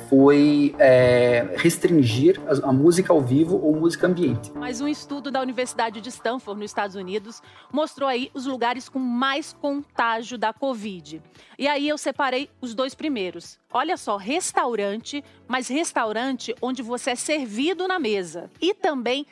foi 0.07 0.75
é, 0.77 1.55
restringir 1.57 2.39
a, 2.45 2.69
a, 2.69 2.71
música 2.71 3.11
ao 3.11 3.19
vivo 3.19 3.59
ou 3.59 3.75
música 3.75 4.05
ambiente. 4.05 4.51
Mas 4.53 4.79
um 4.79 4.87
estudo 4.87 5.31
da 5.31 5.41
Universidade 5.41 5.99
de 5.99 6.09
Stanford, 6.09 6.59
nos 6.59 6.69
Estados 6.69 6.95
Unidos, 6.95 7.41
mostrou 7.73 8.07
aí 8.07 8.29
os 8.35 8.45
lugares 8.45 8.87
com 8.87 8.99
mais 8.99 9.53
contágio 9.53 10.37
da 10.37 10.53
Covid. 10.53 11.19
E 11.57 11.67
aí 11.67 11.89
eu 11.89 11.97
separei 11.97 12.47
os 12.61 12.75
dois 12.75 12.93
primeiros. 12.93 13.57
Olha 13.73 13.97
só, 13.97 14.17
restaurante, 14.17 15.23
mas 15.47 15.67
restaurante 15.67 16.53
onde 16.61 16.83
você 16.83 17.11
é 17.11 17.15
servido 17.15 17.87
na 17.87 17.97
mesa. 17.97 18.51
E 18.61 18.71
também 18.75 19.25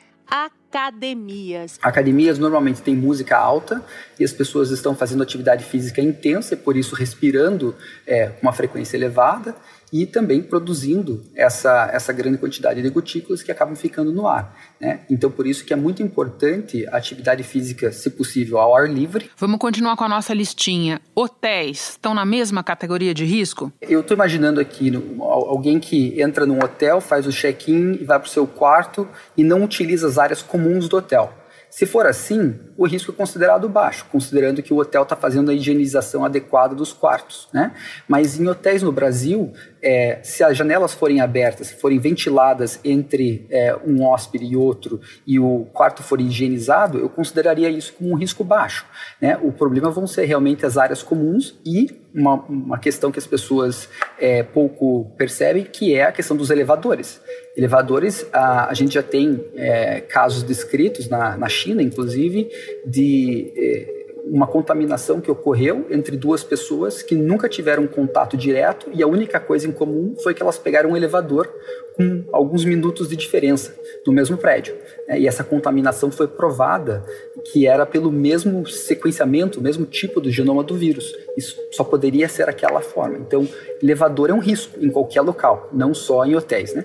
academias. 0.74 1.78
Academias 1.80 2.38
normalmente 2.38 2.82
têm 2.82 2.96
música 2.96 3.36
alta 3.36 3.80
e 4.18 4.24
as 4.24 4.32
pessoas 4.32 4.70
estão 4.70 4.94
fazendo 4.94 5.22
atividade 5.22 5.64
física 5.64 6.00
intensa 6.00 6.54
e 6.54 6.56
por 6.56 6.76
isso 6.76 6.96
respirando 6.96 7.76
é, 8.04 8.26
com 8.26 8.42
uma 8.42 8.52
frequência 8.52 8.96
elevada 8.96 9.54
e 9.94 10.06
também 10.06 10.42
produzindo 10.42 11.22
essa, 11.36 11.88
essa 11.92 12.12
grande 12.12 12.36
quantidade 12.36 12.82
de 12.82 12.90
gotículas 12.90 13.44
que 13.44 13.52
acabam 13.52 13.76
ficando 13.76 14.10
no 14.10 14.26
ar. 14.26 14.52
Né? 14.80 15.02
Então, 15.08 15.30
por 15.30 15.46
isso 15.46 15.64
que 15.64 15.72
é 15.72 15.76
muito 15.76 16.02
importante 16.02 16.84
a 16.88 16.96
atividade 16.96 17.44
física, 17.44 17.92
se 17.92 18.10
possível, 18.10 18.58
ao 18.58 18.76
ar 18.76 18.90
livre. 18.90 19.30
Vamos 19.36 19.60
continuar 19.60 19.96
com 19.96 20.02
a 20.02 20.08
nossa 20.08 20.34
listinha. 20.34 21.00
Hotéis 21.14 21.90
estão 21.90 22.12
na 22.12 22.24
mesma 22.24 22.64
categoria 22.64 23.14
de 23.14 23.24
risco? 23.24 23.72
Eu 23.80 24.00
estou 24.00 24.16
imaginando 24.16 24.58
aqui 24.58 24.90
no, 24.90 25.22
alguém 25.22 25.78
que 25.78 26.20
entra 26.20 26.44
num 26.44 26.58
hotel, 26.58 27.00
faz 27.00 27.24
o 27.24 27.30
check-in 27.30 27.92
e 28.00 28.04
vai 28.04 28.18
para 28.18 28.26
o 28.26 28.30
seu 28.30 28.48
quarto 28.48 29.06
e 29.36 29.44
não 29.44 29.62
utiliza 29.62 30.08
as 30.08 30.18
áreas 30.18 30.42
comuns 30.42 30.88
do 30.88 30.96
hotel. 30.96 31.32
Se 31.74 31.86
for 31.86 32.06
assim, 32.06 32.54
o 32.76 32.86
risco 32.86 33.10
é 33.10 33.14
considerado 33.16 33.68
baixo, 33.68 34.06
considerando 34.08 34.62
que 34.62 34.72
o 34.72 34.76
hotel 34.76 35.02
está 35.02 35.16
fazendo 35.16 35.50
a 35.50 35.54
higienização 35.54 36.24
adequada 36.24 36.72
dos 36.72 36.92
quartos. 36.92 37.48
Né? 37.52 37.72
Mas 38.06 38.38
em 38.38 38.46
hotéis 38.46 38.80
no 38.80 38.92
Brasil, 38.92 39.52
é, 39.84 40.18
se 40.22 40.42
as 40.42 40.56
janelas 40.56 40.94
forem 40.94 41.20
abertas, 41.20 41.66
se 41.66 41.74
forem 41.74 41.98
ventiladas 41.98 42.80
entre 42.82 43.46
é, 43.50 43.76
um 43.86 44.02
hóspede 44.02 44.46
e 44.46 44.56
outro, 44.56 44.98
e 45.26 45.38
o 45.38 45.66
quarto 45.74 46.02
for 46.02 46.20
higienizado, 46.20 46.98
eu 46.98 47.08
consideraria 47.10 47.68
isso 47.68 47.92
como 47.92 48.10
um 48.10 48.16
risco 48.16 48.42
baixo. 48.42 48.86
Né? 49.20 49.38
O 49.42 49.52
problema 49.52 49.90
vão 49.90 50.06
ser 50.06 50.24
realmente 50.24 50.64
as 50.64 50.78
áreas 50.78 51.02
comuns 51.02 51.60
e 51.66 52.02
uma, 52.14 52.34
uma 52.34 52.78
questão 52.78 53.12
que 53.12 53.18
as 53.18 53.26
pessoas 53.26 53.88
é, 54.18 54.42
pouco 54.42 55.12
percebem, 55.18 55.64
que 55.64 55.94
é 55.94 56.04
a 56.04 56.12
questão 56.12 56.34
dos 56.34 56.48
elevadores. 56.48 57.20
Elevadores, 57.54 58.26
a, 58.32 58.70
a 58.70 58.74
gente 58.74 58.94
já 58.94 59.02
tem 59.02 59.44
é, 59.54 60.00
casos 60.00 60.42
descritos 60.42 61.08
na, 61.08 61.36
na 61.36 61.48
China, 61.48 61.82
inclusive, 61.82 62.48
de 62.86 63.52
é, 63.56 63.93
uma 64.26 64.46
contaminação 64.46 65.20
que 65.20 65.30
ocorreu 65.30 65.86
entre 65.90 66.16
duas 66.16 66.42
pessoas 66.42 67.02
que 67.02 67.14
nunca 67.14 67.48
tiveram 67.48 67.86
contato 67.86 68.36
direto 68.36 68.90
e 68.92 69.02
a 69.02 69.06
única 69.06 69.38
coisa 69.38 69.68
em 69.68 69.72
comum 69.72 70.14
foi 70.22 70.32
que 70.32 70.42
elas 70.42 70.58
pegaram 70.58 70.90
um 70.90 70.96
elevador 70.96 71.52
com 71.96 72.24
alguns 72.32 72.64
minutos 72.64 73.08
de 73.08 73.16
diferença 73.16 73.74
no 74.06 74.12
mesmo 74.12 74.36
prédio. 74.36 74.74
Né? 75.08 75.20
E 75.20 75.28
essa 75.28 75.44
contaminação 75.44 76.10
foi 76.10 76.26
provada 76.26 77.04
que 77.52 77.66
era 77.66 77.86
pelo 77.86 78.10
mesmo 78.10 78.66
sequenciamento, 78.66 79.60
o 79.60 79.62
mesmo 79.62 79.86
tipo 79.86 80.20
do 80.20 80.30
genoma 80.30 80.62
do 80.62 80.76
vírus. 80.76 81.12
Isso 81.36 81.56
só 81.72 81.84
poderia 81.84 82.28
ser 82.28 82.48
aquela 82.48 82.80
forma. 82.80 83.18
Então, 83.18 83.48
elevador 83.82 84.30
é 84.30 84.32
um 84.32 84.38
risco 84.38 84.78
em 84.80 84.90
qualquer 84.90 85.20
local, 85.20 85.68
não 85.72 85.94
só 85.94 86.24
em 86.24 86.34
hotéis, 86.34 86.74
né? 86.74 86.84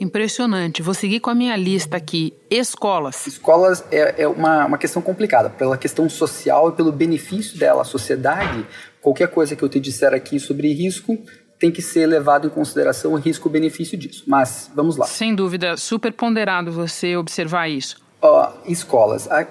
Impressionante. 0.00 0.82
Vou 0.82 0.94
seguir 0.94 1.20
com 1.20 1.30
a 1.30 1.34
minha 1.34 1.56
lista 1.56 1.96
aqui. 1.96 2.32
Escolas. 2.50 3.26
Escolas 3.26 3.84
é, 3.90 4.22
é 4.22 4.28
uma, 4.28 4.66
uma 4.66 4.78
questão 4.78 5.02
complicada, 5.02 5.50
pela 5.50 5.76
questão 5.76 6.08
social 6.08 6.70
e 6.70 6.72
pelo 6.72 6.92
benefício 6.92 7.58
dela 7.58 7.82
à 7.82 7.84
sociedade. 7.84 8.66
Qualquer 9.00 9.28
coisa 9.28 9.54
que 9.54 9.62
eu 9.62 9.68
te 9.68 9.78
disser 9.78 10.14
aqui 10.14 10.40
sobre 10.40 10.72
risco 10.72 11.18
tem 11.58 11.70
que 11.70 11.80
ser 11.82 12.06
levado 12.06 12.46
em 12.46 12.50
consideração 12.50 13.12
o 13.12 13.16
risco-benefício 13.16 13.96
disso. 13.96 14.24
Mas 14.26 14.70
vamos 14.74 14.96
lá. 14.96 15.06
Sem 15.06 15.34
dúvida, 15.34 15.76
super 15.76 16.12
ponderado 16.12 16.70
você 16.70 17.16
observar 17.16 17.68
isso. 17.68 18.04
Uh, 18.22 18.48
escolas. 18.66 19.30
A, 19.30 19.40
a, 19.40 19.46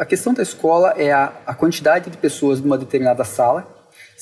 a, 0.00 0.04
questão 0.04 0.32
da 0.32 0.42
escola 0.42 0.94
é 0.96 1.12
a, 1.12 1.32
a 1.46 1.54
quantidade 1.54 2.10
de 2.10 2.16
pessoas 2.16 2.60
numa 2.60 2.76
determinada 2.78 3.24
sala. 3.24 3.66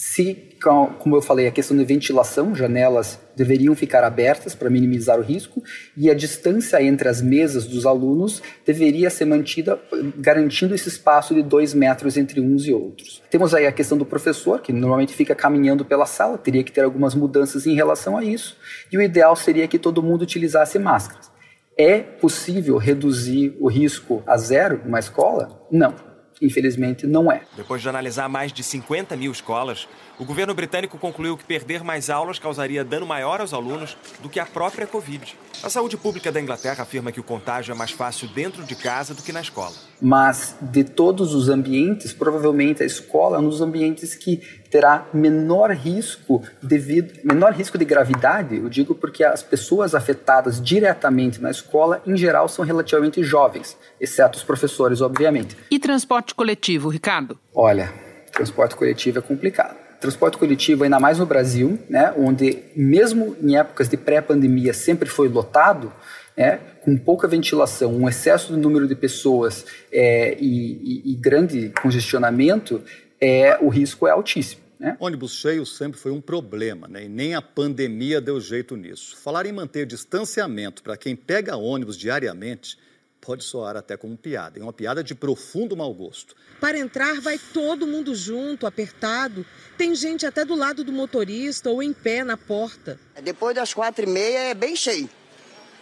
Se 0.02 0.48
como 0.62 1.14
eu 1.14 1.20
falei, 1.20 1.46
a 1.46 1.50
questão 1.50 1.76
de 1.76 1.84
ventilação, 1.84 2.54
janelas 2.54 3.20
deveriam 3.36 3.74
ficar 3.74 4.02
abertas 4.02 4.54
para 4.54 4.70
minimizar 4.70 5.18
o 5.18 5.22
risco 5.22 5.62
e 5.94 6.08
a 6.08 6.14
distância 6.14 6.82
entre 6.82 7.06
as 7.06 7.20
mesas 7.20 7.66
dos 7.66 7.84
alunos 7.84 8.42
deveria 8.64 9.10
ser 9.10 9.26
mantida, 9.26 9.78
garantindo 10.16 10.74
esse 10.74 10.88
espaço 10.88 11.34
de 11.34 11.42
dois 11.42 11.74
metros 11.74 12.16
entre 12.16 12.40
uns 12.40 12.66
e 12.66 12.72
outros. 12.72 13.22
Temos 13.30 13.54
aí 13.54 13.66
a 13.66 13.72
questão 13.72 13.98
do 13.98 14.06
professor, 14.06 14.62
que 14.62 14.72
normalmente 14.72 15.12
fica 15.12 15.34
caminhando 15.34 15.84
pela 15.84 16.06
sala, 16.06 16.38
teria 16.38 16.64
que 16.64 16.72
ter 16.72 16.82
algumas 16.82 17.14
mudanças 17.14 17.66
em 17.66 17.74
relação 17.74 18.16
a 18.16 18.24
isso, 18.24 18.56
e 18.90 18.96
o 18.96 19.02
ideal 19.02 19.36
seria 19.36 19.68
que 19.68 19.78
todo 19.78 20.02
mundo 20.02 20.22
utilizasse 20.22 20.78
máscaras. 20.78 21.30
É 21.76 21.98
possível 21.98 22.78
reduzir 22.78 23.54
o 23.60 23.68
risco 23.68 24.22
a 24.26 24.38
zero 24.38 24.80
numa 24.82 24.98
escola? 24.98 25.66
Não 25.70 26.09
Infelizmente, 26.40 27.06
não 27.06 27.30
é. 27.30 27.42
Depois 27.56 27.82
de 27.82 27.88
analisar 27.88 28.28
mais 28.28 28.52
de 28.52 28.62
50 28.62 29.16
mil 29.16 29.30
escolas, 29.30 29.86
o 30.18 30.24
governo 30.24 30.54
britânico 30.54 30.98
concluiu 30.98 31.36
que 31.36 31.44
perder 31.44 31.82
mais 31.82 32.10
aulas 32.10 32.38
causaria 32.38 32.84
dano 32.84 33.06
maior 33.06 33.40
aos 33.40 33.54
alunos 33.54 33.96
do 34.22 34.28
que 34.28 34.38
a 34.38 34.46
própria 34.46 34.86
Covid. 34.86 35.36
A 35.62 35.68
saúde 35.68 35.96
pública 35.96 36.32
da 36.32 36.40
Inglaterra 36.40 36.82
afirma 36.82 37.12
que 37.12 37.20
o 37.20 37.22
contágio 37.22 37.72
é 37.72 37.74
mais 37.74 37.90
fácil 37.90 38.28
dentro 38.28 38.62
de 38.64 38.74
casa 38.74 39.14
do 39.14 39.22
que 39.22 39.32
na 39.32 39.40
escola. 39.40 39.74
Mas 40.00 40.56
de 40.60 40.84
todos 40.84 41.34
os 41.34 41.48
ambientes, 41.48 42.12
provavelmente 42.12 42.82
a 42.82 42.86
escola 42.86 43.36
é 43.36 43.40
um 43.40 43.48
dos 43.48 43.60
ambientes 43.60 44.14
que 44.14 44.42
terá 44.70 45.06
menor 45.12 45.70
risco 45.72 46.42
devido 46.62 47.18
menor 47.24 47.52
risco 47.52 47.76
de 47.76 47.84
gravidade. 47.84 48.56
Eu 48.56 48.68
digo 48.68 48.94
porque 48.94 49.24
as 49.24 49.42
pessoas 49.42 49.94
afetadas 49.94 50.62
diretamente 50.62 51.40
na 51.40 51.50
escola, 51.50 52.00
em 52.06 52.16
geral, 52.16 52.48
são 52.48 52.64
relativamente 52.64 53.22
jovens, 53.22 53.76
exceto 54.00 54.38
os 54.38 54.44
professores, 54.44 55.00
obviamente. 55.00 55.56
E 55.70 55.78
transporte 55.78 56.29
coletivo, 56.34 56.88
Ricardo? 56.88 57.38
Olha, 57.54 57.92
transporte 58.32 58.76
coletivo 58.76 59.18
é 59.18 59.22
complicado 59.22 59.90
transporte 60.00 60.38
coletivo, 60.38 60.82
ainda 60.82 60.98
mais 60.98 61.18
no 61.18 61.26
Brasil, 61.26 61.78
né, 61.88 62.12
onde 62.16 62.58
mesmo 62.74 63.36
em 63.40 63.56
épocas 63.56 63.88
de 63.88 63.98
pré-pandemia 63.98 64.72
sempre 64.72 65.08
foi 65.08 65.28
lotado, 65.28 65.92
né, 66.36 66.58
com 66.80 66.96
pouca 66.96 67.28
ventilação, 67.28 67.94
um 67.94 68.08
excesso 68.08 68.54
de 68.54 68.58
número 68.58 68.88
de 68.88 68.94
pessoas 68.94 69.66
é, 69.92 70.38
e, 70.40 71.02
e, 71.04 71.12
e, 71.12 71.14
grande 71.16 71.70
congestionamento, 71.82 72.82
é, 73.20 73.58
o 73.60 73.68
risco 73.68 74.06
é 74.06 74.10
altíssimo. 74.10 74.62
Né? 74.78 74.96
Ônibus 74.98 75.34
cheio 75.34 75.66
sempre 75.66 76.00
foi 76.00 76.10
um 76.10 76.22
problema, 76.22 76.88
né? 76.88 77.04
e 77.04 77.08
nem 77.08 77.34
a 77.34 77.42
pandemia 77.42 78.18
deu 78.18 78.40
jeito 78.40 78.76
nisso. 78.76 79.18
Falar 79.18 79.44
em 79.44 79.52
manter 79.52 79.84
distanciamento 79.84 80.82
para 80.82 80.96
quem 80.96 81.14
pega 81.14 81.56
ônibus 81.56 81.98
diariamente 81.98 82.78
pode 83.20 83.44
soar 83.44 83.76
até 83.76 83.96
como 83.96 84.16
piada, 84.16 84.58
é 84.58 84.62
uma 84.62 84.72
piada 84.72 85.04
de 85.04 85.14
profundo 85.14 85.76
mau 85.76 85.92
gosto. 85.92 86.34
Para 86.60 86.78
entrar, 86.78 87.20
vai 87.20 87.38
todo 87.38 87.86
mundo 87.86 88.14
junto, 88.14 88.66
apertado. 88.66 89.44
Tem 89.76 89.94
gente 89.94 90.26
até 90.26 90.44
do 90.44 90.54
lado 90.54 90.82
do 90.82 90.92
motorista 90.92 91.70
ou 91.70 91.82
em 91.82 91.92
pé 91.92 92.24
na 92.24 92.36
porta. 92.36 92.98
Depois 93.22 93.54
das 93.54 93.72
quatro 93.72 94.04
e 94.04 94.08
meia 94.08 94.38
é 94.50 94.54
bem 94.54 94.74
cheio. 94.74 95.08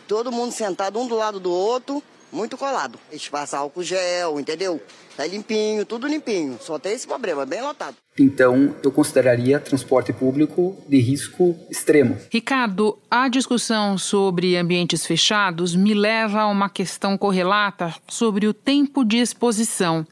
Todo 0.07 0.33
mundo 0.33 0.52
sentado 0.52 0.99
um 0.99 1.07
do 1.07 1.16
lado 1.16 1.38
do 1.38 1.50
outro, 1.50 2.02
muito 2.32 2.56
colado. 2.56 2.99
Eles 3.11 3.28
passam 3.28 3.61
álcool 3.61 3.82
gel, 3.82 4.38
entendeu? 4.38 4.80
Tá 5.16 5.26
limpinho, 5.26 5.85
tudo 5.85 6.06
limpinho. 6.06 6.58
Só 6.61 6.78
tem 6.78 6.92
esse 6.92 7.06
problema, 7.06 7.44
bem 7.44 7.61
lotado. 7.61 7.97
Então, 8.18 8.75
eu 8.82 8.90
consideraria 8.90 9.61
transporte 9.61 10.12
público 10.12 10.76
de 10.88 10.98
risco 10.98 11.59
extremo. 11.70 12.16
Ricardo, 12.31 12.98
a 13.11 13.29
discussão 13.29 13.98
sobre 13.98 14.57
ambientes 14.57 15.07
fechados 15.07 15.74
me 15.74 15.94
leva 15.94 16.42
a 16.42 16.46
uma 16.48 16.68
questão 16.68 17.16
correlata 17.16 17.94
sobre 18.09 18.46
o 18.46 18.55
tempo 18.55 19.05
de 19.05 19.18
exposição. 19.18 20.07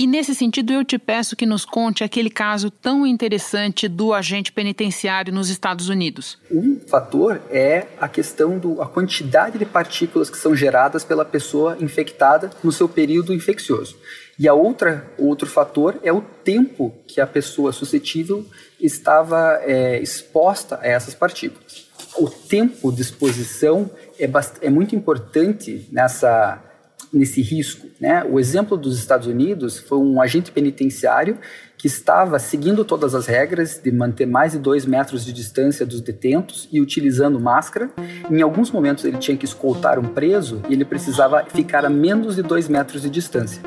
E 0.00 0.06
nesse 0.06 0.34
sentido, 0.34 0.72
eu 0.72 0.82
te 0.82 0.98
peço 0.98 1.36
que 1.36 1.44
nos 1.44 1.66
conte 1.66 2.02
aquele 2.02 2.30
caso 2.30 2.70
tão 2.70 3.06
interessante 3.06 3.86
do 3.86 4.14
agente 4.14 4.50
penitenciário 4.50 5.30
nos 5.30 5.50
Estados 5.50 5.90
Unidos. 5.90 6.38
Um 6.50 6.80
fator 6.88 7.38
é 7.50 7.86
a 8.00 8.08
questão 8.08 8.58
da 8.58 8.86
quantidade 8.86 9.58
de 9.58 9.66
partículas 9.66 10.30
que 10.30 10.38
são 10.38 10.56
geradas 10.56 11.04
pela 11.04 11.22
pessoa 11.22 11.76
infectada 11.78 12.48
no 12.64 12.72
seu 12.72 12.88
período 12.88 13.34
infeccioso. 13.34 13.94
E 14.38 14.48
a 14.48 14.54
outra 14.54 15.06
outro 15.18 15.46
fator 15.46 16.00
é 16.02 16.10
o 16.10 16.22
tempo 16.22 16.94
que 17.06 17.20
a 17.20 17.26
pessoa 17.26 17.70
suscetível 17.70 18.46
estava 18.80 19.60
é, 19.64 20.00
exposta 20.00 20.78
a 20.80 20.86
essas 20.86 21.14
partículas. 21.14 21.90
O 22.16 22.30
tempo 22.30 22.90
de 22.90 23.02
exposição 23.02 23.90
é, 24.18 24.26
é 24.62 24.70
muito 24.70 24.96
importante 24.96 25.86
nessa 25.92 26.69
nesse 27.12 27.42
risco. 27.42 27.88
Né? 28.00 28.24
O 28.24 28.38
exemplo 28.38 28.76
dos 28.76 28.98
Estados 28.98 29.26
Unidos 29.26 29.78
foi 29.78 29.98
um 29.98 30.20
agente 30.20 30.50
penitenciário 30.50 31.38
que 31.76 31.86
estava 31.86 32.38
seguindo 32.38 32.84
todas 32.84 33.14
as 33.14 33.26
regras 33.26 33.80
de 33.82 33.90
manter 33.90 34.26
mais 34.26 34.52
de 34.52 34.58
dois 34.58 34.84
metros 34.84 35.24
de 35.24 35.32
distância 35.32 35.86
dos 35.86 36.00
detentos 36.00 36.68
e 36.70 36.80
utilizando 36.80 37.40
máscara. 37.40 37.90
Em 38.30 38.42
alguns 38.42 38.70
momentos 38.70 39.04
ele 39.04 39.16
tinha 39.16 39.36
que 39.36 39.46
escoltar 39.46 39.98
um 39.98 40.04
preso 40.04 40.60
e 40.68 40.74
ele 40.74 40.84
precisava 40.84 41.44
ficar 41.44 41.84
a 41.84 41.90
menos 41.90 42.36
de 42.36 42.42
dois 42.42 42.68
metros 42.68 43.02
de 43.02 43.08
distância. 43.08 43.62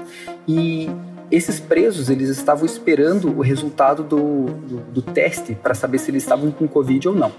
E 0.47 0.87
esses 1.31 1.59
presos 1.59 2.09
eles 2.09 2.29
estavam 2.29 2.65
esperando 2.65 3.35
o 3.35 3.41
resultado 3.41 4.03
do, 4.03 4.45
do, 4.45 4.77
do 4.91 5.01
teste 5.01 5.55
para 5.55 5.73
saber 5.73 5.97
se 5.97 6.11
eles 6.11 6.21
estavam 6.21 6.51
com 6.51 6.67
Covid 6.67 7.07
ou 7.07 7.15
não. 7.15 7.31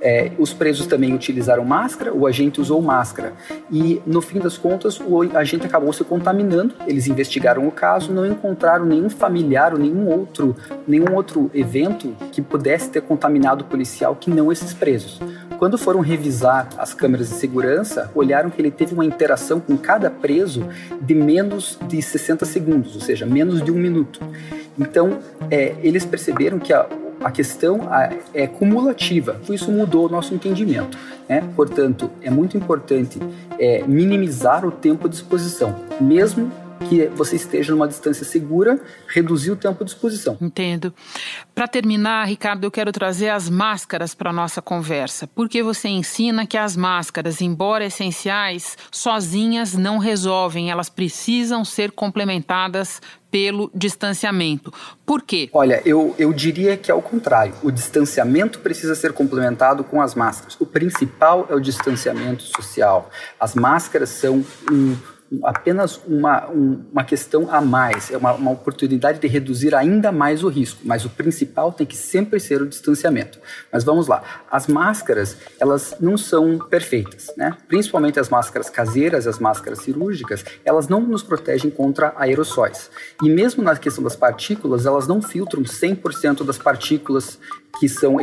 É, 0.00 0.32
os 0.38 0.52
presos 0.52 0.86
também 0.86 1.14
utilizaram 1.14 1.64
máscara, 1.64 2.12
o 2.12 2.26
agente 2.26 2.60
usou 2.60 2.80
máscara. 2.82 3.32
E, 3.70 4.00
no 4.06 4.20
fim 4.20 4.38
das 4.38 4.56
contas, 4.56 5.00
o 5.00 5.22
agente 5.36 5.66
acabou 5.66 5.92
se 5.92 6.04
contaminando. 6.04 6.74
Eles 6.86 7.06
investigaram 7.06 7.66
o 7.66 7.72
caso, 7.72 8.12
não 8.12 8.26
encontraram 8.26 8.84
nenhum 8.84 9.10
familiar 9.10 9.72
ou 9.72 9.78
nenhum 9.78 10.08
outro, 10.08 10.56
nenhum 10.86 11.14
outro 11.14 11.50
evento 11.54 12.14
que 12.32 12.42
pudesse 12.42 12.90
ter 12.90 13.02
contaminado 13.02 13.62
o 13.62 13.64
policial 13.64 14.14
que 14.14 14.30
não 14.30 14.52
esses 14.52 14.72
presos. 14.72 15.20
Quando 15.58 15.78
foram 15.78 16.00
revisar 16.00 16.68
as 16.76 16.92
câmeras 16.92 17.30
de 17.30 17.36
segurança, 17.36 18.10
olharam 18.14 18.50
que 18.50 18.60
ele 18.60 18.70
teve 18.70 18.92
uma 18.92 19.04
interação 19.04 19.58
com 19.58 19.76
cada 19.76 20.10
preso 20.10 20.66
de 21.00 21.14
menos 21.14 21.78
de 21.88 22.02
60 22.02 22.44
segundos, 22.44 22.94
ou 22.94 23.00
seja, 23.00 23.24
menos 23.24 23.62
de 23.62 23.70
um 23.70 23.76
minuto. 23.76 24.20
Então, 24.78 25.18
é, 25.50 25.74
eles 25.82 26.04
perceberam 26.04 26.58
que 26.58 26.72
a, 26.72 26.86
a 27.20 27.30
questão 27.30 27.88
é 28.34 28.46
cumulativa, 28.46 29.40
isso 29.48 29.70
mudou 29.70 30.06
o 30.06 30.08
nosso 30.08 30.34
entendimento. 30.34 30.98
Né? 31.28 31.42
Portanto, 31.54 32.10
é 32.22 32.30
muito 32.30 32.56
importante 32.56 33.18
é, 33.58 33.82
minimizar 33.86 34.64
o 34.64 34.70
tempo 34.70 35.08
de 35.08 35.16
exposição, 35.16 35.74
mesmo 36.00 36.50
que 36.88 37.06
você 37.08 37.36
esteja 37.36 37.72
numa 37.72 37.88
distância 37.88 38.24
segura, 38.24 38.78
reduzir 39.08 39.50
o 39.50 39.56
tempo 39.56 39.84
de 39.84 39.90
exposição. 39.90 40.36
Entendo. 40.40 40.92
Para 41.54 41.66
terminar, 41.66 42.26
Ricardo, 42.26 42.64
eu 42.64 42.70
quero 42.70 42.92
trazer 42.92 43.30
as 43.30 43.48
máscaras 43.48 44.14
para 44.14 44.32
nossa 44.32 44.60
conversa, 44.60 45.26
porque 45.26 45.62
você 45.62 45.88
ensina 45.88 46.46
que 46.46 46.56
as 46.56 46.76
máscaras, 46.76 47.40
embora 47.40 47.86
essenciais, 47.86 48.76
sozinhas 48.90 49.74
não 49.74 49.98
resolvem, 49.98 50.70
elas 50.70 50.88
precisam 50.88 51.64
ser 51.64 51.92
complementadas 51.92 53.00
pelo 53.36 53.70
distanciamento. 53.74 54.72
Por 55.04 55.20
quê? 55.20 55.50
Olha, 55.52 55.82
eu, 55.84 56.14
eu 56.18 56.32
diria 56.32 56.74
que 56.74 56.90
é 56.90 56.94
o 56.94 57.02
contrário. 57.02 57.52
O 57.62 57.70
distanciamento 57.70 58.60
precisa 58.60 58.94
ser 58.94 59.12
complementado 59.12 59.84
com 59.84 60.00
as 60.00 60.14
máscaras. 60.14 60.56
O 60.58 60.64
principal 60.64 61.46
é 61.50 61.54
o 61.54 61.60
distanciamento 61.60 62.44
social. 62.44 63.10
As 63.38 63.54
máscaras 63.54 64.08
são 64.08 64.42
um 64.72 64.96
apenas 65.42 66.00
uma, 66.06 66.46
uma 66.46 67.04
questão 67.04 67.48
a 67.50 67.60
mais, 67.60 68.10
é 68.10 68.16
uma, 68.16 68.32
uma 68.32 68.50
oportunidade 68.52 69.18
de 69.18 69.26
reduzir 69.26 69.74
ainda 69.74 70.12
mais 70.12 70.44
o 70.44 70.48
risco, 70.48 70.80
mas 70.84 71.04
o 71.04 71.10
principal 71.10 71.72
tem 71.72 71.86
que 71.86 71.96
sempre 71.96 72.38
ser 72.38 72.62
o 72.62 72.66
distanciamento. 72.66 73.38
Mas 73.72 73.84
vamos 73.84 74.06
lá, 74.06 74.22
as 74.50 74.66
máscaras, 74.66 75.36
elas 75.58 75.96
não 76.00 76.16
são 76.16 76.58
perfeitas, 76.58 77.32
né? 77.36 77.56
Principalmente 77.66 78.20
as 78.20 78.28
máscaras 78.28 78.70
caseiras, 78.70 79.26
as 79.26 79.38
máscaras 79.38 79.80
cirúrgicas, 79.80 80.44
elas 80.64 80.88
não 80.88 81.00
nos 81.00 81.22
protegem 81.22 81.70
contra 81.70 82.14
aerossóis. 82.16 82.90
E 83.22 83.28
mesmo 83.28 83.62
na 83.62 83.76
questão 83.76 84.04
das 84.04 84.16
partículas, 84.16 84.86
elas 84.86 85.08
não 85.08 85.20
filtram 85.20 85.62
100% 85.62 86.44
das 86.44 86.58
partículas 86.58 87.38
que 87.78 87.88
são, 87.88 88.16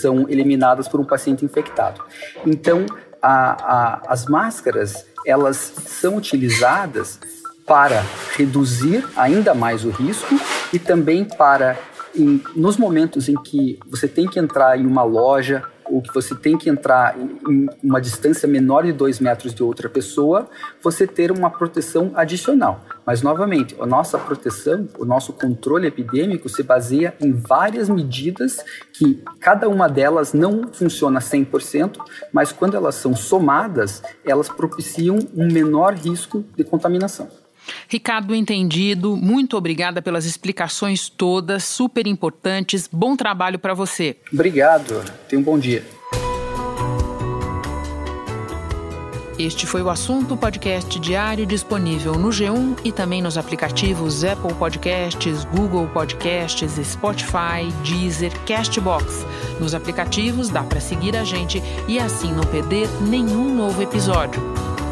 são 0.00 0.28
eliminadas 0.28 0.88
por 0.88 1.00
um 1.00 1.04
paciente 1.04 1.44
infectado. 1.44 2.02
Então, 2.44 2.86
a, 3.22 3.52
a, 3.52 4.02
as 4.12 4.26
máscaras 4.26 5.06
elas 5.26 5.72
são 5.86 6.16
utilizadas 6.16 7.18
para 7.66 8.02
reduzir 8.36 9.04
ainda 9.16 9.52
mais 9.52 9.84
o 9.84 9.90
risco 9.90 10.38
e 10.72 10.78
também 10.78 11.24
para, 11.24 11.76
em, 12.14 12.40
nos 12.54 12.76
momentos 12.76 13.28
em 13.28 13.34
que 13.34 13.78
você 13.90 14.06
tem 14.06 14.28
que 14.28 14.38
entrar 14.38 14.78
em 14.78 14.86
uma 14.86 15.02
loja 15.02 15.64
ou 15.96 16.02
que 16.02 16.12
você 16.12 16.34
tem 16.34 16.58
que 16.58 16.68
entrar 16.68 17.16
em 17.18 17.66
uma 17.82 18.00
distância 18.00 18.46
menor 18.46 18.84
de 18.84 18.92
dois 18.92 19.18
metros 19.18 19.54
de 19.54 19.62
outra 19.62 19.88
pessoa, 19.88 20.46
você 20.82 21.06
ter 21.06 21.32
uma 21.32 21.48
proteção 21.48 22.12
adicional. 22.14 22.84
Mas, 23.06 23.22
novamente, 23.22 23.74
a 23.80 23.86
nossa 23.86 24.18
proteção, 24.18 24.86
o 24.98 25.06
nosso 25.06 25.32
controle 25.32 25.86
epidêmico 25.86 26.50
se 26.50 26.62
baseia 26.62 27.14
em 27.18 27.32
várias 27.32 27.88
medidas 27.88 28.58
que 28.92 29.24
cada 29.40 29.70
uma 29.70 29.88
delas 29.88 30.34
não 30.34 30.68
funciona 30.70 31.18
100%, 31.18 31.96
mas 32.30 32.52
quando 32.52 32.76
elas 32.76 32.96
são 32.96 33.16
somadas, 33.16 34.02
elas 34.22 34.50
propiciam 34.50 35.18
um 35.34 35.50
menor 35.50 35.94
risco 35.94 36.44
de 36.54 36.62
contaminação. 36.62 37.45
Ricardo 37.88 38.34
Entendido, 38.34 39.16
muito 39.16 39.56
obrigada 39.56 40.02
pelas 40.02 40.24
explicações 40.24 41.08
todas, 41.08 41.64
super 41.64 42.06
importantes. 42.06 42.88
Bom 42.90 43.16
trabalho 43.16 43.58
para 43.58 43.74
você. 43.74 44.16
Obrigado. 44.32 45.04
Tenha 45.28 45.40
um 45.40 45.44
bom 45.44 45.58
dia. 45.58 45.84
Este 49.38 49.66
foi 49.66 49.82
o 49.82 49.90
assunto 49.90 50.34
podcast 50.34 50.98
diário 50.98 51.44
disponível 51.44 52.14
no 52.14 52.30
G1 52.30 52.78
e 52.82 52.90
também 52.90 53.20
nos 53.20 53.36
aplicativos 53.36 54.24
Apple 54.24 54.54
Podcasts, 54.54 55.44
Google 55.44 55.86
Podcasts, 55.88 56.72
Spotify, 56.82 57.70
Deezer, 57.84 58.32
Castbox. 58.46 59.26
Nos 59.60 59.74
aplicativos 59.74 60.48
dá 60.48 60.62
para 60.62 60.80
seguir 60.80 61.14
a 61.14 61.22
gente 61.22 61.62
e 61.86 61.98
assim 61.98 62.32
não 62.32 62.44
perder 62.44 62.88
nenhum 63.02 63.54
novo 63.54 63.82
episódio. 63.82 64.40